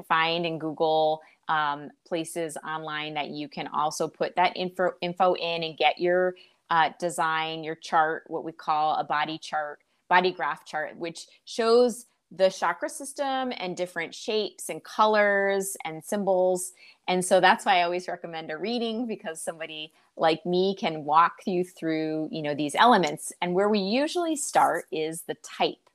find 0.09 0.45
in 0.45 0.59
Google 0.59 1.23
um, 1.49 1.91
places 2.07 2.57
online 2.67 3.15
that 3.15 3.29
you 3.29 3.49
can 3.49 3.69
also 3.69 4.09
put 4.09 4.35
that 4.37 4.57
info 4.57 4.91
info 5.01 5.35
in 5.35 5.63
and 5.63 5.79
get 5.79 6.01
your 6.01 6.35
uh, 6.71 6.91
design, 6.99 7.63
your 7.63 7.75
chart, 7.77 8.25
what 8.27 8.45
we 8.45 8.53
call 8.53 8.97
a 8.97 9.05
body 9.05 9.39
chart, 9.39 9.81
body 10.11 10.33
graph 10.33 10.67
chart, 10.67 10.99
which 10.99 11.27
shows 11.47 12.05
the 12.31 12.51
chakra 12.51 12.89
system 12.89 13.53
and 13.57 13.77
different 13.77 14.15
shapes 14.15 14.69
and 14.69 14.85
colors 14.85 15.77
and 15.85 16.05
symbols. 16.05 16.73
And 17.09 17.25
so 17.25 17.41
that's 17.41 17.65
why 17.65 17.79
I 17.79 17.83
always 17.83 18.07
recommend 18.07 18.51
a 18.51 18.59
reading 18.59 19.07
because 19.07 19.41
somebody 19.41 19.93
like 20.17 20.45
me 20.45 20.77
can 20.79 21.05
walk 21.05 21.39
you 21.47 21.65
through, 21.65 22.29
you 22.31 22.43
know, 22.43 22.55
these 22.55 22.75
elements. 22.75 23.33
And 23.41 23.55
where 23.55 23.69
we 23.69 23.79
usually 23.79 24.37
start 24.37 24.85
is 24.93 25.23
the 25.23 25.37
type, 25.43 25.89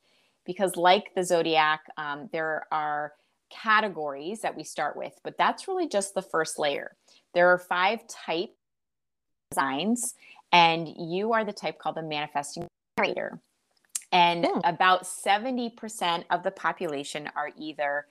because 0.46 0.76
like 0.76 1.14
the 1.16 1.24
zodiac, 1.24 1.82
um, 1.98 2.30
there 2.34 2.68
are 2.72 3.14
categories 3.50 4.42
that 4.42 4.58
we 4.58 4.64
start 4.64 4.98
with, 4.98 5.14
but 5.24 5.38
that's 5.38 5.68
really 5.68 5.88
just 5.88 6.16
the 6.16 6.22
first 6.22 6.60
layer. 6.60 6.98
There 7.34 7.50
are 7.50 7.58
five 7.58 8.00
type 8.08 8.54
designs, 9.52 10.16
and 10.52 10.90
you 10.98 11.32
are 11.32 11.46
the 11.46 11.54
type 11.54 11.80
called 11.80 11.96
the 11.96 12.04
manifesting 12.04 12.68
generator. 12.98 13.40
And 14.16 14.46
hmm. 14.46 14.60
about 14.64 15.04
70% 15.04 16.24
of 16.30 16.42
the 16.44 16.52
population 16.52 17.30
are 17.36 17.52
either 17.58 18.06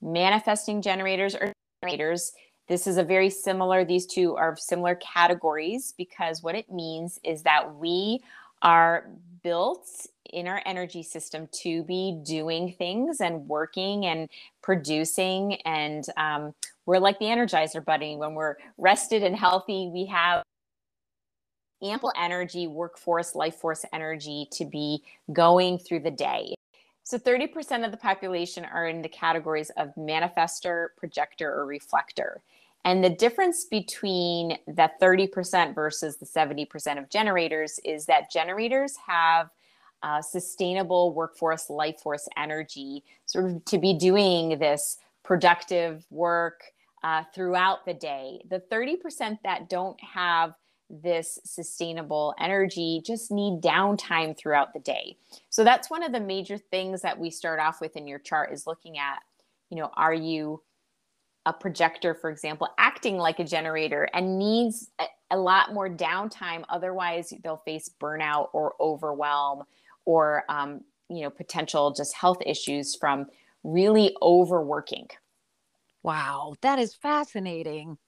manifesting 0.00 0.80
generators 0.80 1.34
or 1.34 1.52
generators. 1.82 2.32
This 2.68 2.86
is 2.86 2.98
a 2.98 3.02
very 3.02 3.30
similar, 3.30 3.84
these 3.84 4.06
two 4.06 4.36
are 4.36 4.56
similar 4.56 4.94
categories 4.94 5.92
because 5.98 6.40
what 6.40 6.54
it 6.54 6.70
means 6.70 7.18
is 7.24 7.42
that 7.42 7.74
we 7.74 8.22
are 8.62 9.08
built 9.42 9.88
in 10.32 10.46
our 10.46 10.62
energy 10.64 11.02
system 11.02 11.48
to 11.50 11.82
be 11.82 12.20
doing 12.24 12.72
things 12.78 13.20
and 13.20 13.48
working 13.48 14.06
and 14.06 14.28
producing. 14.62 15.54
And 15.62 16.04
um, 16.16 16.54
we're 16.86 17.00
like 17.00 17.18
the 17.18 17.24
Energizer 17.24 17.84
Bunny. 17.84 18.16
When 18.16 18.34
we're 18.34 18.54
rested 18.78 19.24
and 19.24 19.34
healthy, 19.34 19.90
we 19.92 20.06
have 20.06 20.44
ample 21.82 22.12
energy, 22.16 22.66
workforce, 22.66 23.34
life 23.34 23.56
force 23.56 23.84
energy 23.92 24.48
to 24.52 24.64
be 24.64 25.02
going 25.32 25.78
through 25.78 26.00
the 26.00 26.10
day. 26.10 26.54
So 27.04 27.18
30% 27.18 27.84
of 27.84 27.90
the 27.90 27.96
population 27.96 28.64
are 28.64 28.86
in 28.86 29.02
the 29.02 29.08
categories 29.08 29.70
of 29.76 29.94
manifestor, 29.96 30.88
projector, 30.96 31.52
or 31.52 31.66
reflector. 31.66 32.42
And 32.84 33.04
the 33.04 33.10
difference 33.10 33.64
between 33.64 34.58
that 34.66 35.00
30% 35.00 35.74
versus 35.74 36.16
the 36.16 36.26
70% 36.26 36.98
of 36.98 37.10
generators 37.10 37.78
is 37.84 38.06
that 38.06 38.30
generators 38.30 38.94
have 39.06 39.50
uh, 40.02 40.22
sustainable 40.22 41.12
workforce, 41.12 41.68
life 41.68 42.00
force 42.00 42.26
energy, 42.36 43.04
sort 43.26 43.50
of 43.50 43.64
to 43.66 43.78
be 43.78 43.92
doing 43.92 44.58
this 44.58 44.96
productive 45.22 46.06
work 46.10 46.62
uh, 47.02 47.24
throughout 47.34 47.84
the 47.84 47.94
day. 47.94 48.40
The 48.48 48.62
30% 48.72 49.38
that 49.44 49.68
don't 49.68 50.00
have 50.02 50.54
this 50.90 51.38
sustainable 51.44 52.34
energy 52.38 53.02
just 53.04 53.30
need 53.30 53.62
downtime 53.62 54.36
throughout 54.36 54.72
the 54.72 54.80
day. 54.80 55.16
So 55.48 55.64
that's 55.64 55.88
one 55.90 56.02
of 56.02 56.12
the 56.12 56.20
major 56.20 56.58
things 56.58 57.02
that 57.02 57.18
we 57.18 57.30
start 57.30 57.60
off 57.60 57.80
with 57.80 57.96
in 57.96 58.06
your 58.06 58.18
chart 58.18 58.52
is 58.52 58.66
looking 58.66 58.98
at, 58.98 59.20
you 59.70 59.78
know, 59.78 59.90
are 59.96 60.14
you 60.14 60.62
a 61.46 61.52
projector, 61.52 62.14
for 62.14 62.30
example, 62.30 62.68
acting 62.78 63.16
like 63.16 63.38
a 63.38 63.44
generator 63.44 64.08
and 64.12 64.38
needs 64.38 64.90
a, 64.98 65.04
a 65.30 65.38
lot 65.38 65.72
more 65.72 65.88
downtime. 65.88 66.64
Otherwise, 66.68 67.32
they'll 67.42 67.62
face 67.64 67.90
burnout 68.00 68.48
or 68.52 68.74
overwhelm 68.80 69.64
or, 70.04 70.44
um, 70.48 70.82
you 71.08 71.22
know, 71.22 71.30
potential 71.30 71.92
just 71.92 72.14
health 72.14 72.42
issues 72.44 72.94
from 72.94 73.26
really 73.64 74.14
overworking. 74.20 75.08
Wow, 76.02 76.54
that 76.60 76.78
is 76.78 76.94
fascinating. 76.94 77.98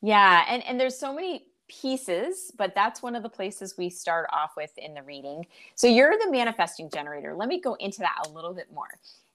Yeah, 0.00 0.44
and 0.48 0.62
and 0.64 0.78
there's 0.78 0.98
so 0.98 1.14
many 1.14 1.46
pieces, 1.80 2.52
but 2.56 2.74
that's 2.74 3.02
one 3.02 3.16
of 3.16 3.22
the 3.22 3.28
places 3.28 3.76
we 3.76 3.90
start 3.90 4.28
off 4.32 4.52
with 4.56 4.70
in 4.76 4.94
the 4.94 5.02
reading. 5.02 5.46
So 5.74 5.86
you're 5.86 6.14
the 6.22 6.30
manifesting 6.30 6.90
generator. 6.90 7.34
Let 7.34 7.48
me 7.48 7.60
go 7.60 7.74
into 7.74 8.00
that 8.00 8.26
a 8.26 8.28
little 8.30 8.54
bit 8.54 8.68
more. 8.72 8.88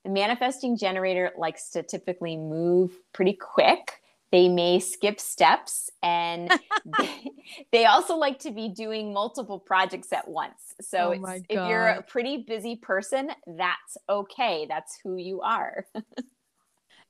The 0.04 0.10
manifesting 0.10 0.78
generator 0.78 1.32
likes 1.38 1.70
to 1.72 1.84
typically 1.84 2.38
move 2.38 2.94
pretty 3.14 3.34
quick. 3.34 4.02
They 4.32 4.48
may 4.48 4.80
skip 4.80 5.20
steps 5.20 5.90
and 6.04 6.52
they, 7.00 7.32
they, 7.72 7.86
also 7.86 8.16
like 8.16 8.40
to 8.40 8.52
be 8.52 8.70
doing 8.70 9.12
multiple 9.12 9.60
projects 9.60 10.14
at 10.14 10.28
once. 10.28 10.76
So 10.82 11.16
oh 11.26 11.28
if 11.50 11.70
you're 11.70 11.88
a 11.88 12.04
pretty 12.04 12.46
busy 12.48 12.76
person, 12.76 13.32
that's 13.48 13.98
okay. 14.08 14.68
That's 14.70 15.00
who 15.04 15.18
you 15.18 15.42
are. 15.42 15.86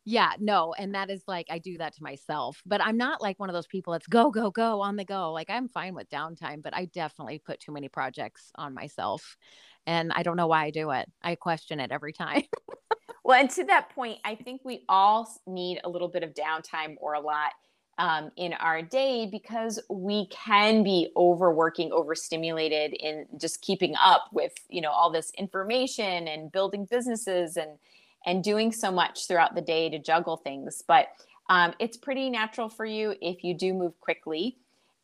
yeah, 0.09 0.31
no. 0.39 0.73
And 0.73 0.95
that 0.95 1.11
is 1.11 1.21
like, 1.27 1.45
I 1.51 1.59
do 1.59 1.77
that 1.77 1.93
to 1.97 2.03
myself, 2.03 2.63
but 2.65 2.81
I'm 2.81 2.97
not 2.97 3.21
like 3.21 3.39
one 3.39 3.47
of 3.47 3.53
those 3.53 3.67
people 3.67 3.93
that's 3.93 4.07
go, 4.07 4.31
go, 4.31 4.49
go 4.49 4.81
on 4.81 4.95
the 4.95 5.05
go. 5.05 5.31
Like 5.31 5.51
I'm 5.51 5.67
fine 5.67 5.93
with 5.93 6.09
downtime, 6.09 6.63
but 6.63 6.75
I 6.75 6.85
definitely 6.85 7.37
put 7.37 7.59
too 7.59 7.71
many 7.71 7.89
projects 7.89 8.51
on 8.55 8.73
myself. 8.73 9.37
And 9.85 10.11
I 10.11 10.23
don't 10.23 10.35
know 10.35 10.47
why 10.47 10.63
I 10.63 10.71
do 10.71 10.89
it. 10.89 11.07
I 11.21 11.35
question 11.35 11.79
it 11.79 11.91
every 11.91 12.11
time. 12.11 12.41
well, 13.23 13.39
and 13.39 13.51
to 13.51 13.65
that 13.65 13.89
point, 13.93 14.17
I 14.25 14.33
think 14.33 14.61
we 14.65 14.83
all 14.89 15.31
need 15.45 15.79
a 15.83 15.89
little 15.89 16.07
bit 16.07 16.23
of 16.23 16.33
downtime 16.33 16.95
or 16.99 17.13
a 17.13 17.19
lot 17.19 17.51
um, 17.99 18.31
in 18.35 18.53
our 18.53 18.81
day 18.81 19.27
because 19.31 19.79
we 19.91 20.25
can 20.29 20.81
be 20.81 21.11
overworking, 21.17 21.91
overstimulated 21.91 22.93
in 22.93 23.27
just 23.39 23.61
keeping 23.61 23.93
up 24.03 24.25
with 24.31 24.53
you 24.69 24.81
know 24.81 24.89
all 24.89 25.11
this 25.11 25.31
information 25.37 26.27
and 26.27 26.51
building 26.51 26.87
businesses 26.89 27.57
and 27.57 27.77
and 28.25 28.43
doing 28.43 28.71
so 28.71 28.91
much 28.91 29.27
throughout 29.27 29.55
the 29.55 29.61
day 29.61 29.89
to 29.89 29.99
juggle 29.99 30.37
things. 30.37 30.83
But 30.87 31.07
um, 31.49 31.73
it's 31.79 31.97
pretty 31.97 32.29
natural 32.29 32.69
for 32.69 32.85
you 32.85 33.15
if 33.21 33.43
you 33.43 33.53
do 33.53 33.73
move 33.73 33.99
quickly 33.99 34.57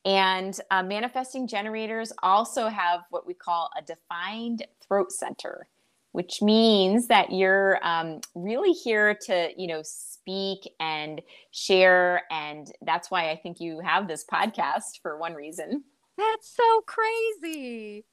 and 0.06 0.58
uh, 0.70 0.84
manifesting 0.84 1.48
generators 1.48 2.14
also 2.22 2.68
have 2.68 3.02
what 3.10 3.26
we 3.26 3.34
call 3.34 3.72
a 3.78 3.82
defined 3.82 4.66
throat 4.88 5.12
center, 5.12 5.68
which 6.12 6.44
means 6.44 7.08
that 7.08 7.32
you're 7.32 7.80
um, 7.82 8.22
really 8.36 8.72
here 8.72 9.16
to, 9.26 9.50
you 9.58 9.66
know, 9.66 9.82
speak 9.84 10.70
and 10.80 11.22
share. 11.50 12.22
And 12.30 12.72
that's 12.84 13.10
why 13.10 13.32
I 13.32 13.36
think 13.36 13.60
you 13.60 13.80
have 13.80 14.08
this 14.08 14.24
podcast 14.32 15.02
for 15.02 15.18
one 15.18 15.34
reason. 15.34 15.84
That's 16.18 16.56
so 16.56 16.82
crazy. 16.86 18.06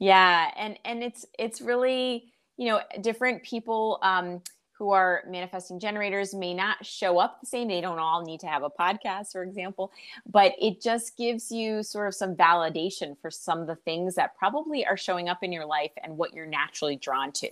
Yeah, 0.00 0.50
and 0.56 0.78
and 0.84 1.02
it's 1.02 1.24
it's 1.38 1.60
really 1.60 2.32
you 2.58 2.68
know 2.68 2.80
different 3.00 3.42
people. 3.42 3.98
Um, 4.02 4.42
who 4.78 4.92
are 4.92 5.24
manifesting 5.26 5.80
generators 5.80 6.32
may 6.32 6.54
not 6.54 6.86
show 6.86 7.18
up 7.18 7.40
the 7.40 7.46
same. 7.46 7.66
They 7.66 7.80
don't 7.80 7.98
all 7.98 8.24
need 8.24 8.38
to 8.40 8.46
have 8.46 8.62
a 8.62 8.70
podcast, 8.70 9.32
for 9.32 9.42
example, 9.42 9.90
but 10.24 10.52
it 10.60 10.80
just 10.80 11.16
gives 11.16 11.50
you 11.50 11.82
sort 11.82 12.06
of 12.06 12.14
some 12.14 12.36
validation 12.36 13.20
for 13.20 13.28
some 13.28 13.58
of 13.58 13.66
the 13.66 13.74
things 13.74 14.14
that 14.14 14.38
probably 14.38 14.86
are 14.86 14.96
showing 14.96 15.28
up 15.28 15.42
in 15.42 15.50
your 15.50 15.66
life 15.66 15.90
and 16.00 16.16
what 16.16 16.32
you're 16.32 16.46
naturally 16.46 16.94
drawn 16.94 17.32
to. 17.32 17.50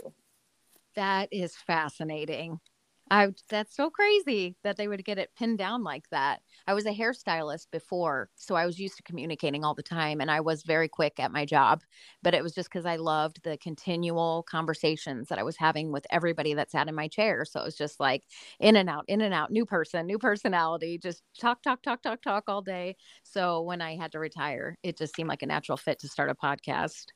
That 0.95 1.29
is 1.33 1.57
fascinating. 1.57 2.61
I 3.09 3.29
that's 3.49 3.77
so 3.77 3.88
crazy 3.88 4.57
that 4.64 4.77
they 4.77 4.88
would 4.88 5.05
get 5.05 5.19
it 5.19 5.31
pinned 5.37 5.59
down 5.59 5.85
like 5.85 6.09
that. 6.11 6.42
I 6.66 6.75
was 6.75 6.87
a 6.87 6.90
hairstylist 6.92 7.71
before, 7.71 8.31
so 8.35 8.57
I 8.57 8.66
was 8.66 8.81
used 8.81 8.97
to 8.97 9.03
communicating 9.05 9.64
all 9.64 9.75
the 9.75 9.83
time 9.83 10.21
and 10.21 10.29
I 10.29 10.40
was 10.40 10.64
very 10.64 10.88
quick 10.88 11.21
at 11.21 11.31
my 11.31 11.45
job, 11.45 11.85
but 12.23 12.35
it 12.35 12.42
was 12.42 12.53
just 12.53 12.71
cuz 12.71 12.85
I 12.85 12.97
loved 12.97 13.42
the 13.45 13.59
continual 13.59 14.42
conversations 14.42 15.29
that 15.29 15.38
I 15.38 15.45
was 15.45 15.57
having 15.57 15.92
with 15.92 16.05
everybody 16.11 16.55
that 16.55 16.71
sat 16.73 16.88
in 16.88 16.97
my 16.97 17.07
chair. 17.07 17.45
So 17.45 17.61
it 17.61 17.64
was 17.64 17.77
just 17.77 18.01
like 18.01 18.25
in 18.59 18.75
and 18.75 18.90
out, 18.90 19.05
in 19.07 19.21
and 19.21 19.33
out, 19.33 19.53
new 19.53 19.66
person, 19.66 20.07
new 20.07 20.19
personality, 20.19 20.99
just 20.99 21.23
talk 21.38 21.62
talk 21.62 21.83
talk 21.83 22.03
talk 22.03 22.23
talk 22.23 22.45
all 22.49 22.62
day. 22.62 22.97
So 23.23 23.62
when 23.62 23.81
I 23.81 23.97
had 23.97 24.11
to 24.12 24.19
retire, 24.19 24.77
it 24.83 24.97
just 24.99 25.14
seemed 25.14 25.29
like 25.29 25.42
a 25.42 25.47
natural 25.47 25.77
fit 25.79 26.01
to 26.01 26.09
start 26.09 26.29
a 26.31 26.35
podcast. 26.35 27.07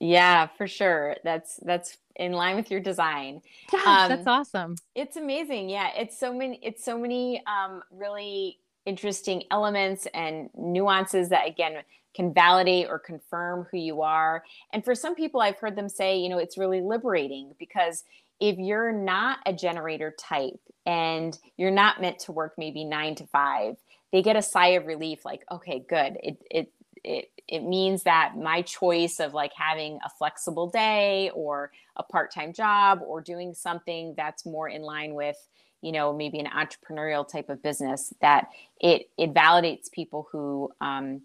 Yeah, 0.00 0.46
for 0.46 0.66
sure. 0.68 1.16
That's 1.24 1.56
that's 1.64 1.98
in 2.18 2.32
line 2.32 2.56
with 2.56 2.70
your 2.70 2.80
design. 2.80 3.40
Gosh, 3.70 3.86
um, 3.86 4.08
that's 4.08 4.26
awesome. 4.26 4.76
It's 4.94 5.16
amazing. 5.16 5.68
Yeah, 5.68 5.90
it's 5.96 6.18
so 6.18 6.32
many. 6.32 6.58
It's 6.62 6.84
so 6.84 6.98
many 6.98 7.42
um, 7.46 7.82
really 7.90 8.58
interesting 8.86 9.44
elements 9.50 10.06
and 10.14 10.48
nuances 10.56 11.28
that 11.28 11.46
again 11.46 11.82
can 12.14 12.32
validate 12.32 12.88
or 12.88 12.98
confirm 12.98 13.66
who 13.70 13.76
you 13.76 14.02
are. 14.02 14.42
And 14.72 14.84
for 14.84 14.94
some 14.94 15.14
people, 15.14 15.40
I've 15.40 15.58
heard 15.58 15.76
them 15.76 15.88
say, 15.88 16.18
you 16.18 16.28
know, 16.28 16.38
it's 16.38 16.58
really 16.58 16.80
liberating 16.80 17.54
because 17.58 18.04
if 18.40 18.58
you're 18.58 18.92
not 18.92 19.38
a 19.46 19.52
generator 19.52 20.14
type 20.18 20.60
and 20.86 21.38
you're 21.56 21.70
not 21.70 22.00
meant 22.00 22.18
to 22.20 22.32
work 22.32 22.54
maybe 22.56 22.84
nine 22.84 23.14
to 23.16 23.26
five, 23.26 23.76
they 24.10 24.22
get 24.22 24.36
a 24.36 24.42
sigh 24.42 24.68
of 24.68 24.86
relief, 24.86 25.24
like, 25.24 25.44
okay, 25.50 25.84
good. 25.88 26.16
It 26.22 26.38
it 26.50 26.72
it 27.04 27.30
it 27.46 27.62
means 27.62 28.02
that 28.02 28.36
my 28.36 28.62
choice 28.62 29.20
of 29.20 29.32
like 29.34 29.52
having 29.56 29.98
a 30.04 30.10
flexible 30.18 30.68
day 30.68 31.30
or 31.34 31.72
a 31.96 32.02
part-time 32.02 32.52
job 32.52 33.00
or 33.06 33.20
doing 33.20 33.54
something 33.54 34.14
that's 34.16 34.44
more 34.44 34.68
in 34.68 34.82
line 34.82 35.14
with 35.14 35.36
you 35.80 35.92
know 35.92 36.12
maybe 36.12 36.38
an 36.38 36.46
entrepreneurial 36.46 37.26
type 37.26 37.48
of 37.48 37.62
business 37.62 38.12
that 38.20 38.48
it 38.80 39.08
it 39.16 39.32
validates 39.32 39.90
people 39.90 40.28
who 40.30 40.70
um 40.80 41.22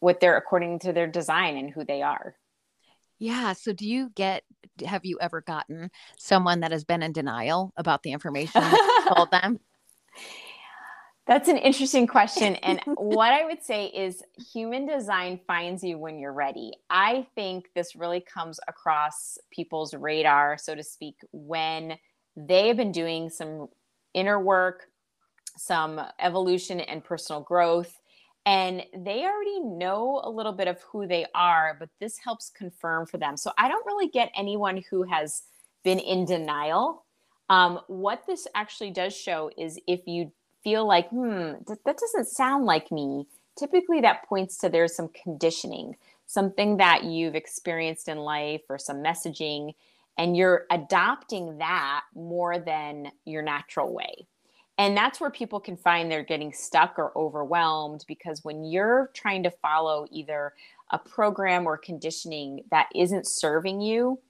what 0.00 0.20
they're 0.20 0.36
according 0.36 0.78
to 0.80 0.92
their 0.92 1.06
design 1.06 1.56
and 1.56 1.70
who 1.70 1.84
they 1.84 2.02
are. 2.02 2.34
Yeah. 3.18 3.52
So 3.52 3.72
do 3.72 3.86
you 3.86 4.10
get 4.14 4.44
have 4.86 5.04
you 5.04 5.18
ever 5.20 5.40
gotten 5.40 5.90
someone 6.18 6.60
that 6.60 6.70
has 6.70 6.84
been 6.84 7.02
in 7.02 7.12
denial 7.12 7.72
about 7.76 8.02
the 8.02 8.12
information 8.12 8.62
you 8.62 9.14
told 9.14 9.30
them 9.32 9.58
that's 11.28 11.46
an 11.48 11.58
interesting 11.58 12.06
question. 12.06 12.56
And 12.62 12.80
what 12.96 13.32
I 13.32 13.44
would 13.44 13.62
say 13.62 13.86
is 13.86 14.22
human 14.52 14.86
design 14.86 15.38
finds 15.46 15.84
you 15.84 15.98
when 15.98 16.18
you're 16.18 16.32
ready. 16.32 16.72
I 16.90 17.26
think 17.34 17.68
this 17.74 17.94
really 17.94 18.20
comes 18.20 18.58
across 18.66 19.38
people's 19.50 19.94
radar, 19.94 20.56
so 20.58 20.74
to 20.74 20.82
speak, 20.82 21.16
when 21.32 21.98
they 22.34 22.68
have 22.68 22.78
been 22.78 22.92
doing 22.92 23.28
some 23.28 23.68
inner 24.14 24.40
work, 24.40 24.86
some 25.56 26.00
evolution 26.18 26.80
and 26.80 27.04
personal 27.04 27.42
growth, 27.42 28.00
and 28.46 28.82
they 28.96 29.24
already 29.24 29.60
know 29.60 30.22
a 30.24 30.30
little 30.30 30.52
bit 30.52 30.68
of 30.68 30.80
who 30.80 31.06
they 31.06 31.26
are, 31.34 31.76
but 31.78 31.90
this 32.00 32.16
helps 32.16 32.48
confirm 32.48 33.04
for 33.04 33.18
them. 33.18 33.36
So 33.36 33.52
I 33.58 33.68
don't 33.68 33.84
really 33.84 34.08
get 34.08 34.30
anyone 34.34 34.82
who 34.90 35.02
has 35.02 35.42
been 35.84 35.98
in 35.98 36.24
denial. 36.24 37.04
Um, 37.50 37.80
what 37.88 38.22
this 38.26 38.46
actually 38.54 38.90
does 38.90 39.14
show 39.14 39.50
is 39.58 39.78
if 39.86 40.06
you 40.06 40.32
feel 40.62 40.86
like, 40.86 41.08
hmm, 41.10 41.52
that, 41.66 41.98
doesn't 41.98 42.28
sound 42.28 42.64
like 42.64 42.90
me, 42.90 43.26
typically 43.58 44.00
that 44.00 44.24
points 44.28 44.58
to 44.58 44.68
there's 44.68 44.94
some 44.94 45.08
conditioning, 45.08 45.96
something 46.26 46.76
that 46.78 47.04
you've 47.04 47.34
experienced 47.34 48.08
in 48.08 48.18
life 48.18 48.62
or 48.68 48.78
some 48.78 48.98
messaging, 48.98 49.74
and 50.16 50.36
you're 50.36 50.66
adopting 50.70 51.58
that 51.58 52.02
more 52.14 52.58
than 52.58 53.10
your 53.24 53.42
natural 53.42 53.92
way. 53.92 54.26
And 54.78 54.96
that's 54.96 55.20
where 55.20 55.30
people 55.30 55.58
can 55.58 55.76
find 55.76 56.10
they're 56.10 56.22
getting 56.22 56.52
stuck 56.52 56.98
or 56.98 57.16
overwhelmed 57.16 58.04
because 58.06 58.44
when 58.44 58.64
you're 58.64 59.10
trying 59.12 59.42
to 59.42 59.50
follow 59.50 60.06
either 60.10 60.52
a 60.92 60.98
program 60.98 61.66
or 61.66 61.76
conditioning 61.76 62.62
that 62.70 62.88
isn't 62.94 63.26
serving 63.26 63.80
you, 63.80 64.20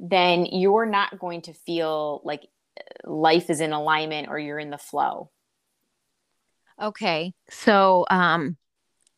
then 0.00 0.46
you're 0.46 0.86
not 0.86 1.18
going 1.20 1.42
to 1.42 1.52
feel 1.52 2.20
like 2.24 2.48
life 3.04 3.50
is 3.50 3.60
in 3.60 3.72
alignment 3.72 4.28
or 4.28 4.38
you're 4.38 4.58
in 4.58 4.70
the 4.70 4.78
flow. 4.78 5.30
Okay. 6.82 7.32
So 7.50 8.04
um 8.10 8.56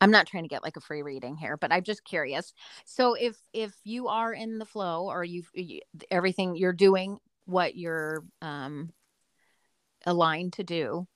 I'm 0.01 0.11
not 0.11 0.27
trying 0.27 0.45
to 0.45 0.49
get 0.49 0.63
like 0.63 0.77
a 0.77 0.81
free 0.81 1.03
reading 1.03 1.37
here, 1.37 1.57
but 1.57 1.73
I'm 1.73 1.83
just 1.83 2.05
curious. 2.05 2.53
So 2.85 3.15
if 3.15 3.37
if 3.53 3.75
you 3.85 4.09
are 4.09 4.33
in 4.33 4.59
the 4.59 4.67
flow 4.67 5.07
or 5.07 5.25
you, 5.25 5.43
everything 6.11 6.57
you're 6.57 6.73
doing 6.73 7.19
what 7.47 7.77
you're 7.77 8.25
um 8.43 8.93
aligned 10.07 10.53
to 10.55 10.65
do, 10.65 11.07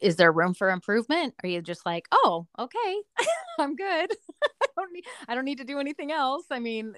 is 0.00 0.16
there 0.16 0.32
room 0.32 0.54
for 0.54 0.70
improvement? 0.70 1.34
Are 1.42 1.48
you 1.48 1.60
just 1.62 1.84
like, 1.84 2.06
oh, 2.12 2.46
okay, 2.58 3.02
I'm 3.58 3.74
good. 3.76 4.10
I 4.76 4.80
don't 4.82 4.92
need 4.92 5.04
I 5.28 5.34
don't 5.34 5.44
need 5.44 5.58
to 5.58 5.64
do 5.64 5.78
anything 5.78 6.12
else. 6.12 6.44
I 6.50 6.58
mean, 6.58 6.94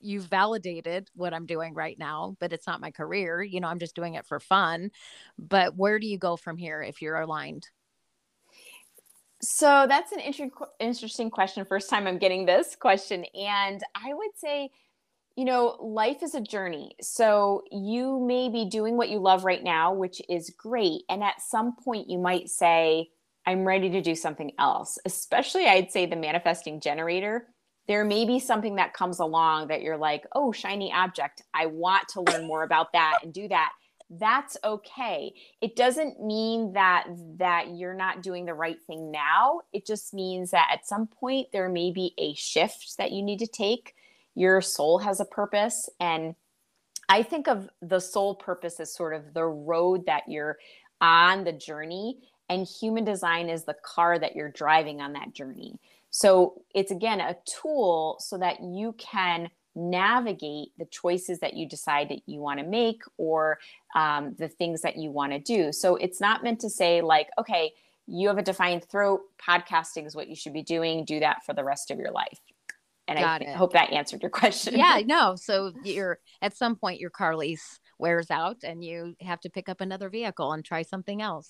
you've 0.00 0.24
validated 0.24 1.10
what 1.14 1.34
I'm 1.34 1.46
doing 1.46 1.74
right 1.74 1.98
now, 1.98 2.36
but 2.40 2.52
it's 2.52 2.66
not 2.66 2.80
my 2.80 2.90
career. 2.90 3.42
You 3.42 3.60
know, 3.60 3.68
I'm 3.68 3.78
just 3.78 3.94
doing 3.94 4.14
it 4.14 4.26
for 4.26 4.40
fun. 4.40 4.90
But 5.38 5.76
where 5.76 5.98
do 5.98 6.06
you 6.06 6.18
go 6.18 6.36
from 6.36 6.56
here 6.56 6.82
if 6.82 7.02
you're 7.02 7.20
aligned? 7.20 7.68
So 9.42 9.86
that's 9.88 10.12
an 10.12 10.20
inter- 10.20 10.50
interesting 10.80 11.30
question. 11.30 11.64
First 11.66 11.90
time 11.90 12.06
I'm 12.06 12.18
getting 12.18 12.46
this 12.46 12.74
question, 12.74 13.26
and 13.34 13.82
I 13.94 14.14
would 14.14 14.30
say 14.36 14.70
you 15.36 15.44
know, 15.44 15.76
life 15.80 16.22
is 16.22 16.34
a 16.34 16.40
journey. 16.40 16.92
So 17.02 17.62
you 17.70 18.20
may 18.20 18.48
be 18.48 18.64
doing 18.64 18.96
what 18.96 19.10
you 19.10 19.18
love 19.18 19.44
right 19.44 19.62
now, 19.62 19.92
which 19.92 20.22
is 20.30 20.50
great. 20.56 21.02
And 21.10 21.22
at 21.22 21.42
some 21.42 21.76
point, 21.76 22.08
you 22.08 22.18
might 22.18 22.48
say, 22.48 23.10
I'm 23.46 23.64
ready 23.64 23.90
to 23.90 24.02
do 24.02 24.14
something 24.14 24.52
else. 24.58 24.98
Especially, 25.04 25.66
I'd 25.66 25.92
say 25.92 26.06
the 26.06 26.16
manifesting 26.16 26.80
generator. 26.80 27.46
There 27.86 28.04
may 28.04 28.24
be 28.24 28.40
something 28.40 28.76
that 28.76 28.94
comes 28.94 29.20
along 29.20 29.68
that 29.68 29.82
you're 29.82 29.96
like, 29.96 30.24
oh, 30.34 30.50
shiny 30.50 30.92
object. 30.92 31.42
I 31.54 31.66
want 31.66 32.08
to 32.08 32.22
learn 32.22 32.46
more 32.46 32.64
about 32.64 32.92
that 32.92 33.20
and 33.22 33.32
do 33.32 33.46
that. 33.48 33.70
That's 34.10 34.56
okay. 34.64 35.32
It 35.60 35.76
doesn't 35.76 36.24
mean 36.24 36.72
that 36.72 37.06
that 37.38 37.76
you're 37.76 37.94
not 37.94 38.22
doing 38.22 38.44
the 38.44 38.54
right 38.54 38.80
thing 38.86 39.10
now. 39.10 39.60
It 39.72 39.86
just 39.86 40.14
means 40.14 40.50
that 40.50 40.68
at 40.72 40.86
some 40.86 41.06
point 41.06 41.48
there 41.52 41.68
may 41.68 41.90
be 41.92 42.14
a 42.18 42.34
shift 42.34 42.96
that 42.98 43.12
you 43.12 43.22
need 43.22 43.38
to 43.40 43.46
take 43.46 43.94
your 44.36 44.60
soul 44.60 44.98
has 44.98 45.18
a 45.18 45.24
purpose 45.24 45.88
and 45.98 46.36
i 47.08 47.22
think 47.22 47.48
of 47.48 47.68
the 47.82 47.98
soul 47.98 48.34
purpose 48.34 48.78
as 48.78 48.94
sort 48.94 49.14
of 49.14 49.34
the 49.34 49.44
road 49.44 50.06
that 50.06 50.22
you're 50.28 50.58
on 51.00 51.42
the 51.42 51.52
journey 51.52 52.18
and 52.48 52.66
human 52.66 53.04
design 53.04 53.48
is 53.48 53.64
the 53.64 53.76
car 53.82 54.18
that 54.18 54.36
you're 54.36 54.50
driving 54.50 55.00
on 55.00 55.12
that 55.12 55.32
journey 55.32 55.78
so 56.10 56.62
it's 56.74 56.90
again 56.90 57.20
a 57.20 57.36
tool 57.44 58.16
so 58.20 58.38
that 58.38 58.62
you 58.62 58.94
can 58.98 59.50
navigate 59.74 60.68
the 60.78 60.86
choices 60.86 61.38
that 61.40 61.54
you 61.54 61.68
decide 61.68 62.08
that 62.08 62.20
you 62.26 62.40
want 62.40 62.58
to 62.58 62.64
make 62.64 63.02
or 63.18 63.58
um, 63.94 64.34
the 64.38 64.48
things 64.48 64.80
that 64.80 64.96
you 64.96 65.10
want 65.10 65.32
to 65.32 65.38
do 65.38 65.72
so 65.72 65.96
it's 65.96 66.20
not 66.20 66.42
meant 66.42 66.60
to 66.60 66.70
say 66.70 67.02
like 67.02 67.28
okay 67.38 67.72
you 68.06 68.28
have 68.28 68.38
a 68.38 68.42
defined 68.42 68.84
throat 68.84 69.20
podcasting 69.38 70.06
is 70.06 70.14
what 70.14 70.28
you 70.28 70.36
should 70.36 70.52
be 70.52 70.62
doing 70.62 71.04
do 71.04 71.20
that 71.20 71.44
for 71.44 71.52
the 71.52 71.64
rest 71.64 71.90
of 71.90 71.98
your 71.98 72.10
life 72.10 72.40
and 73.08 73.18
Got 73.18 73.42
I 73.42 73.44
it. 73.46 73.56
hope 73.56 73.72
that 73.74 73.92
answered 73.92 74.22
your 74.22 74.30
question. 74.30 74.76
Yeah, 74.76 75.00
no. 75.06 75.36
So 75.36 75.72
you're 75.84 76.18
at 76.42 76.56
some 76.56 76.76
point 76.76 77.00
your 77.00 77.10
car 77.10 77.36
lease 77.36 77.78
wears 77.98 78.30
out 78.30 78.58
and 78.62 78.84
you 78.84 79.14
have 79.20 79.40
to 79.40 79.50
pick 79.50 79.68
up 79.68 79.80
another 79.80 80.08
vehicle 80.08 80.52
and 80.52 80.64
try 80.64 80.82
something 80.82 81.22
else. 81.22 81.48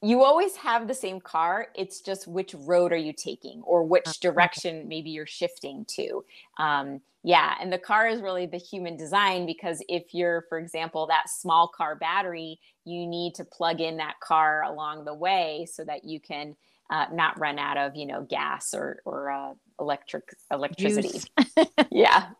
You 0.00 0.22
always 0.22 0.54
have 0.56 0.86
the 0.86 0.94
same 0.94 1.20
car. 1.20 1.68
It's 1.74 2.00
just 2.00 2.28
which 2.28 2.54
road 2.54 2.92
are 2.92 2.96
you 2.96 3.12
taking 3.12 3.62
or 3.62 3.82
which 3.82 4.06
uh, 4.06 4.12
direction 4.20 4.86
maybe 4.86 5.10
you're 5.10 5.26
shifting 5.26 5.84
to. 5.96 6.24
Um, 6.58 7.00
yeah, 7.24 7.56
and 7.60 7.72
the 7.72 7.78
car 7.78 8.06
is 8.06 8.22
really 8.22 8.46
the 8.46 8.58
human 8.58 8.96
design 8.96 9.44
because 9.44 9.82
if 9.88 10.14
you're, 10.14 10.44
for 10.48 10.58
example, 10.58 11.06
that 11.08 11.28
small 11.28 11.66
car 11.66 11.96
battery, 11.96 12.60
you 12.84 13.06
need 13.06 13.34
to 13.34 13.44
plug 13.44 13.80
in 13.80 13.96
that 13.96 14.20
car 14.20 14.62
along 14.62 15.04
the 15.04 15.14
way 15.14 15.66
so 15.70 15.84
that 15.84 16.04
you 16.04 16.20
can 16.20 16.54
uh, 16.90 17.06
not 17.12 17.38
run 17.38 17.58
out 17.58 17.76
of 17.76 17.94
you 17.96 18.06
know 18.06 18.26
gas 18.30 18.72
or 18.74 19.00
or 19.04 19.30
uh, 19.30 19.52
electric 19.80 20.34
electricity. 20.50 21.20
yeah. 21.90 22.30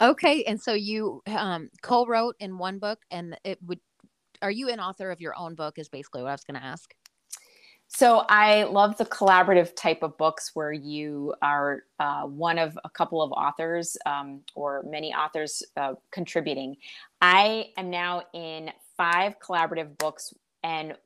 Okay, 0.00 0.44
and 0.44 0.60
so 0.60 0.74
you 0.74 1.22
um, 1.26 1.68
co-wrote 1.82 2.36
in 2.40 2.58
one 2.58 2.78
book, 2.78 3.00
and 3.10 3.38
it 3.44 3.58
would. 3.64 3.80
Are 4.42 4.50
you 4.50 4.68
an 4.68 4.78
author 4.78 5.10
of 5.10 5.20
your 5.20 5.34
own 5.38 5.54
book? 5.54 5.78
Is 5.78 5.88
basically 5.88 6.22
what 6.22 6.28
I 6.28 6.32
was 6.32 6.44
going 6.44 6.60
to 6.60 6.66
ask. 6.66 6.92
So 7.96 8.24
I 8.28 8.64
love 8.64 8.96
the 8.98 9.04
collaborative 9.04 9.76
type 9.76 10.02
of 10.02 10.18
books 10.18 10.50
where 10.54 10.72
you 10.72 11.32
are 11.40 11.84
uh, 12.00 12.22
one 12.22 12.58
of 12.58 12.76
a 12.82 12.90
couple 12.90 13.22
of 13.22 13.30
authors 13.30 13.96
um, 14.04 14.40
or 14.56 14.82
many 14.84 15.14
authors 15.14 15.62
uh, 15.76 15.94
contributing. 16.10 16.74
I 17.20 17.66
am 17.76 17.90
now 17.90 18.22
in 18.34 18.72
five 18.96 19.38
collaborative 19.38 19.96
books, 19.96 20.34
and 20.64 20.96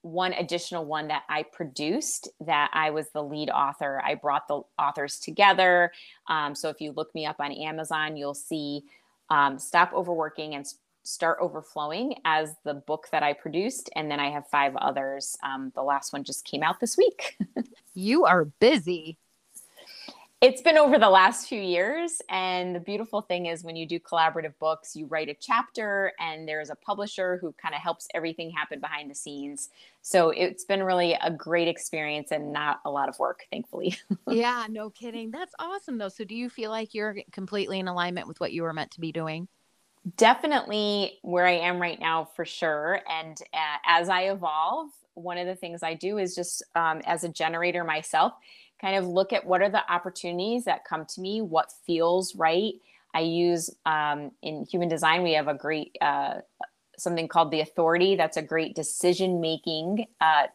one 0.00 0.32
additional 0.32 0.86
one 0.86 1.08
that 1.08 1.24
I 1.28 1.42
produced 1.42 2.30
that 2.46 2.70
I 2.72 2.88
was 2.88 3.10
the 3.10 3.22
lead 3.22 3.50
author. 3.50 4.00
I 4.02 4.14
brought 4.14 4.48
the 4.48 4.62
authors 4.78 5.18
together. 5.18 5.92
Um, 6.26 6.54
so 6.54 6.70
if 6.70 6.80
you 6.80 6.92
look 6.92 7.14
me 7.14 7.26
up 7.26 7.36
on 7.38 7.52
Amazon, 7.52 8.16
you'll 8.16 8.32
see 8.32 8.84
um, 9.28 9.58
Stop 9.58 9.92
Overworking 9.92 10.54
and 10.54 10.66
Start 11.10 11.38
Overflowing 11.40 12.14
as 12.24 12.54
the 12.64 12.74
book 12.74 13.08
that 13.12 13.22
I 13.22 13.32
produced. 13.32 13.90
And 13.96 14.10
then 14.10 14.20
I 14.20 14.30
have 14.30 14.48
five 14.48 14.76
others. 14.76 15.36
Um, 15.42 15.72
the 15.74 15.82
last 15.82 16.12
one 16.12 16.24
just 16.24 16.44
came 16.44 16.62
out 16.62 16.80
this 16.80 16.96
week. 16.96 17.38
you 17.94 18.24
are 18.24 18.44
busy 18.44 19.18
it's 20.40 20.62
been 20.62 20.78
over 20.78 20.98
the 20.98 21.10
last 21.10 21.48
few 21.48 21.60
years 21.60 22.22
and 22.30 22.74
the 22.74 22.80
beautiful 22.80 23.20
thing 23.20 23.46
is 23.46 23.62
when 23.62 23.76
you 23.76 23.86
do 23.86 24.00
collaborative 24.00 24.54
books 24.58 24.96
you 24.96 25.06
write 25.06 25.28
a 25.28 25.34
chapter 25.34 26.12
and 26.18 26.48
there's 26.48 26.70
a 26.70 26.74
publisher 26.74 27.36
who 27.38 27.52
kind 27.60 27.74
of 27.74 27.80
helps 27.82 28.08
everything 28.14 28.50
happen 28.50 28.80
behind 28.80 29.10
the 29.10 29.14
scenes 29.14 29.68
so 30.00 30.30
it's 30.30 30.64
been 30.64 30.82
really 30.82 31.16
a 31.22 31.30
great 31.30 31.68
experience 31.68 32.32
and 32.32 32.52
not 32.52 32.80
a 32.86 32.90
lot 32.90 33.08
of 33.08 33.18
work 33.18 33.44
thankfully 33.50 33.94
yeah 34.28 34.66
no 34.70 34.88
kidding 34.88 35.30
that's 35.30 35.54
awesome 35.58 35.98
though 35.98 36.08
so 36.08 36.24
do 36.24 36.34
you 36.34 36.48
feel 36.48 36.70
like 36.70 36.94
you're 36.94 37.16
completely 37.32 37.78
in 37.78 37.86
alignment 37.86 38.26
with 38.26 38.40
what 38.40 38.52
you 38.52 38.62
were 38.62 38.72
meant 38.72 38.90
to 38.90 39.00
be 39.00 39.12
doing 39.12 39.46
definitely 40.16 41.18
where 41.22 41.46
i 41.46 41.52
am 41.52 41.80
right 41.80 42.00
now 42.00 42.28
for 42.34 42.44
sure 42.44 43.00
and 43.08 43.38
uh, 43.52 43.76
as 43.86 44.08
i 44.08 44.22
evolve 44.22 44.88
one 45.14 45.36
of 45.36 45.46
the 45.46 45.54
things 45.54 45.82
i 45.82 45.94
do 45.94 46.18
is 46.18 46.34
just 46.34 46.62
um, 46.74 47.00
as 47.04 47.24
a 47.24 47.28
generator 47.28 47.84
myself 47.84 48.32
kind 48.80 48.96
of 48.96 49.06
look 49.06 49.32
at 49.32 49.44
what 49.44 49.60
are 49.60 49.68
the 49.68 49.92
opportunities 49.92 50.64
that 50.64 50.84
come 50.84 51.04
to 51.04 51.20
me, 51.20 51.42
what 51.42 51.72
feels 51.86 52.34
right. 52.34 52.74
I 53.14 53.20
use 53.20 53.70
um, 53.86 54.30
in 54.42 54.64
human 54.64 54.88
design, 54.88 55.22
we 55.22 55.32
have 55.34 55.48
a 55.48 55.54
great 55.54 55.96
uh, 56.00 56.36
something 56.96 57.28
called 57.28 57.50
the 57.50 57.60
authority. 57.60 58.14
That's 58.14 58.36
a 58.36 58.42
great 58.42 58.74
decision 58.74 59.40
making 59.40 60.06
uh, 60.20 60.46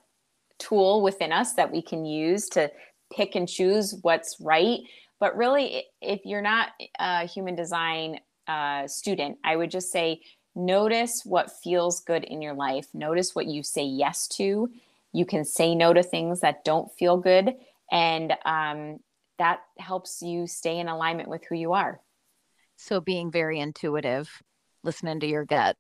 tool 0.58 1.02
within 1.02 1.32
us 1.32 1.54
that 1.54 1.72
we 1.72 1.82
can 1.82 2.06
use 2.06 2.48
to 2.50 2.72
pick 3.14 3.36
and 3.36 3.48
choose 3.48 3.96
what's 4.02 4.38
right. 4.40 4.80
But 5.20 5.36
really, 5.36 5.86
if 6.02 6.22
you're 6.26 6.42
not 6.42 6.70
a 7.00 7.26
human 7.26 7.56
design 7.56 8.20
uh, 8.48 8.88
student, 8.88 9.38
I 9.44 9.56
would 9.56 9.72
just 9.72 9.92
say 9.92 10.22
notice 10.56 11.24
what 11.26 11.52
feels 11.64 12.02
good 12.02 12.24
in 12.24 12.42
your 12.42 12.54
life. 12.54 12.88
Notice 12.94 13.36
what 13.36 13.48
you 13.48 13.64
say 13.64 13.84
yes 13.84 14.28
to. 14.30 14.70
You 15.12 15.26
can 15.26 15.46
say 15.46 15.76
no 15.76 15.94
to 15.94 16.04
things 16.04 16.42
that 16.42 16.64
don't 16.64 16.92
feel 16.92 17.18
good. 17.18 17.56
And 17.92 18.34
um, 18.46 19.00
that 19.38 19.60
helps 19.78 20.22
you 20.22 20.48
stay 20.48 20.80
in 20.80 20.88
alignment 20.88 21.30
with 21.30 21.44
who 21.46 21.56
you 21.56 21.74
are. 21.74 22.00
So, 22.78 23.00
being 23.00 23.32
very 23.32 23.60
intuitive, 23.60 24.30
listening 24.84 25.22
to 25.22 25.28
your 25.28 25.46
gut 25.46 25.78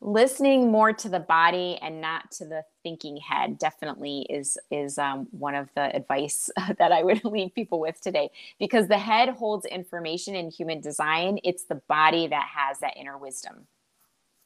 listening 0.00 0.70
more 0.70 0.92
to 0.92 1.08
the 1.08 1.20
body 1.20 1.76
and 1.82 2.00
not 2.00 2.30
to 2.30 2.44
the 2.44 2.62
thinking 2.82 3.16
head 3.16 3.58
definitely 3.58 4.26
is 4.30 4.56
is 4.70 4.96
um, 4.96 5.26
one 5.30 5.54
of 5.54 5.68
the 5.74 5.94
advice 5.94 6.50
that 6.78 6.92
i 6.92 7.02
would 7.02 7.24
leave 7.24 7.54
people 7.54 7.80
with 7.80 8.00
today. 8.00 8.30
Because 8.58 8.88
the 8.88 8.98
head 8.98 9.30
holds 9.30 9.66
information 9.66 10.34
in 10.34 10.50
human 10.50 10.80
design 10.80 11.38
it's 11.42 11.64
the 11.64 11.80
body 11.88 12.26
that 12.28 12.48
has 12.54 12.78
that 12.80 12.96
inner 12.96 13.18
wisdom. 13.18 13.66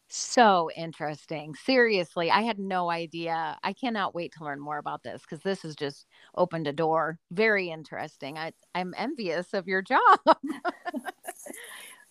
So 0.09 0.71
interesting. 0.75 1.55
Seriously 1.55 2.31
i 2.31 2.43
had 2.43 2.59
no 2.59 2.91
idea. 2.91 3.59
I 3.63 3.73
cannot 3.75 4.15
wait 4.15 4.33
to 4.39 4.45
learn 4.45 4.61
more 4.61 4.79
about 4.79 5.03
this 5.03 5.23
because 5.23 5.43
this 5.43 5.63
has 5.63 5.77
just 5.77 6.07
opened 6.35 6.67
a 6.67 6.73
door. 6.73 7.19
Very 7.31 7.71
interesting. 7.71 8.39
I, 8.39 8.53
i'm 8.75 8.95
envious 8.97 9.53
of 9.53 9.69
your 9.69 9.83
job. 9.83 10.19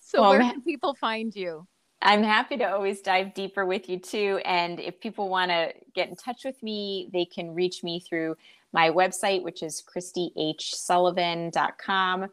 So 0.04 0.22
well, 0.22 0.32
where 0.32 0.42
can 0.42 0.62
people 0.62 0.94
find 0.96 1.34
you 1.34 1.66
I'm 2.02 2.24
happy 2.24 2.58
to 2.58 2.64
always 2.64 3.02
dive 3.02 3.34
deeper 3.34 3.66
with 3.66 3.88
you 3.88 4.00
too. 4.00 4.42
And 4.44 4.80
if 4.80 5.00
people 5.00 5.30
want 5.30 5.52
to 5.52 5.72
get 5.94 6.10
in 6.10 6.16
touch 6.16 6.44
with 6.44 6.62
me, 6.64 7.10
they 7.14 7.26
can 7.26 7.54
reach 7.54 7.84
me 7.84 8.00
through 8.00 8.36
my 8.74 8.90
website, 8.90 9.44
which 9.44 9.62
is 9.62 9.84
kristihsullivan.com. 9.88 12.28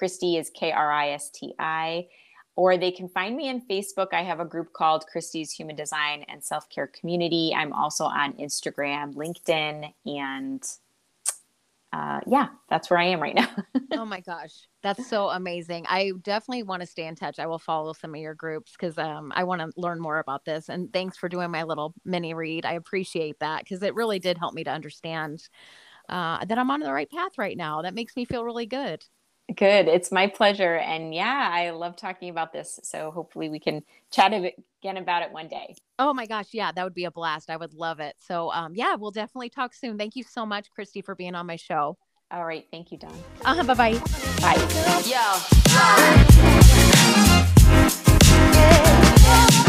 Kristi 0.00 0.40
is 0.40 0.48
K 0.50 0.72
R 0.72 0.90
I 0.90 1.10
S 1.10 1.30
T 1.30 1.54
I. 1.58 2.08
Or 2.54 2.76
they 2.76 2.90
can 2.90 3.08
find 3.08 3.34
me 3.36 3.48
on 3.48 3.62
Facebook. 3.62 4.08
I 4.12 4.22
have 4.22 4.40
a 4.40 4.44
group 4.44 4.74
called 4.74 5.06
Kristi's 5.14 5.52
Human 5.52 5.76
Design 5.76 6.24
and 6.28 6.44
Self 6.44 6.68
Care 6.68 6.88
Community. 6.88 7.54
I'm 7.56 7.72
also 7.72 8.04
on 8.04 8.34
Instagram, 8.34 9.14
LinkedIn, 9.14 9.94
and 10.04 10.62
uh, 11.92 12.20
yeah, 12.26 12.48
that's 12.70 12.88
where 12.90 12.98
I 12.98 13.04
am 13.04 13.20
right 13.20 13.34
now. 13.34 13.48
oh 13.92 14.04
my 14.06 14.20
gosh, 14.20 14.52
that's 14.82 15.06
so 15.06 15.28
amazing. 15.28 15.84
I 15.88 16.12
definitely 16.22 16.62
want 16.62 16.80
to 16.80 16.86
stay 16.86 17.06
in 17.06 17.14
touch. 17.14 17.38
I 17.38 17.46
will 17.46 17.58
follow 17.58 17.92
some 17.92 18.14
of 18.14 18.20
your 18.20 18.34
groups 18.34 18.72
because 18.72 18.96
um, 18.96 19.32
I 19.34 19.44
want 19.44 19.60
to 19.60 19.70
learn 19.76 20.00
more 20.00 20.18
about 20.18 20.44
this. 20.44 20.70
And 20.70 20.92
thanks 20.92 21.18
for 21.18 21.28
doing 21.28 21.50
my 21.50 21.64
little 21.64 21.94
mini 22.04 22.32
read. 22.32 22.64
I 22.64 22.72
appreciate 22.72 23.38
that 23.40 23.64
because 23.64 23.82
it 23.82 23.94
really 23.94 24.18
did 24.18 24.38
help 24.38 24.54
me 24.54 24.64
to 24.64 24.70
understand 24.70 25.48
uh, 26.08 26.44
that 26.44 26.58
I'm 26.58 26.70
on 26.70 26.80
the 26.80 26.92
right 26.92 27.10
path 27.10 27.36
right 27.36 27.56
now. 27.56 27.82
That 27.82 27.94
makes 27.94 28.16
me 28.16 28.24
feel 28.24 28.44
really 28.44 28.66
good. 28.66 29.04
Good. 29.54 29.88
It's 29.88 30.12
my 30.12 30.28
pleasure. 30.28 30.76
And 30.76 31.14
yeah, 31.14 31.50
I 31.52 31.70
love 31.70 31.96
talking 31.96 32.30
about 32.30 32.52
this. 32.52 32.78
So 32.82 33.10
hopefully 33.10 33.48
we 33.48 33.58
can 33.58 33.82
chat 34.10 34.32
again 34.32 34.96
about 34.96 35.22
it 35.22 35.32
one 35.32 35.48
day. 35.48 35.74
Oh 35.98 36.14
my 36.14 36.26
gosh. 36.26 36.48
Yeah, 36.52 36.70
that 36.72 36.84
would 36.84 36.94
be 36.94 37.04
a 37.04 37.10
blast. 37.10 37.50
I 37.50 37.56
would 37.56 37.74
love 37.74 38.00
it. 38.00 38.14
So 38.18 38.52
um, 38.52 38.74
yeah, 38.74 38.94
we'll 38.94 39.10
definitely 39.10 39.50
talk 39.50 39.74
soon. 39.74 39.98
Thank 39.98 40.16
you 40.16 40.22
so 40.22 40.46
much, 40.46 40.68
Kristi, 40.76 41.04
for 41.04 41.14
being 41.14 41.34
on 41.34 41.46
my 41.46 41.56
show. 41.56 41.98
All 42.30 42.44
right. 42.44 42.66
Thank 42.70 42.92
you, 42.92 42.98
Dawn. 42.98 43.12
Uh-huh, 43.44 43.62
bye-bye. 43.64 43.98
Bye. 44.40 44.56
Yo. 45.04 45.36
Yeah. 48.44 49.68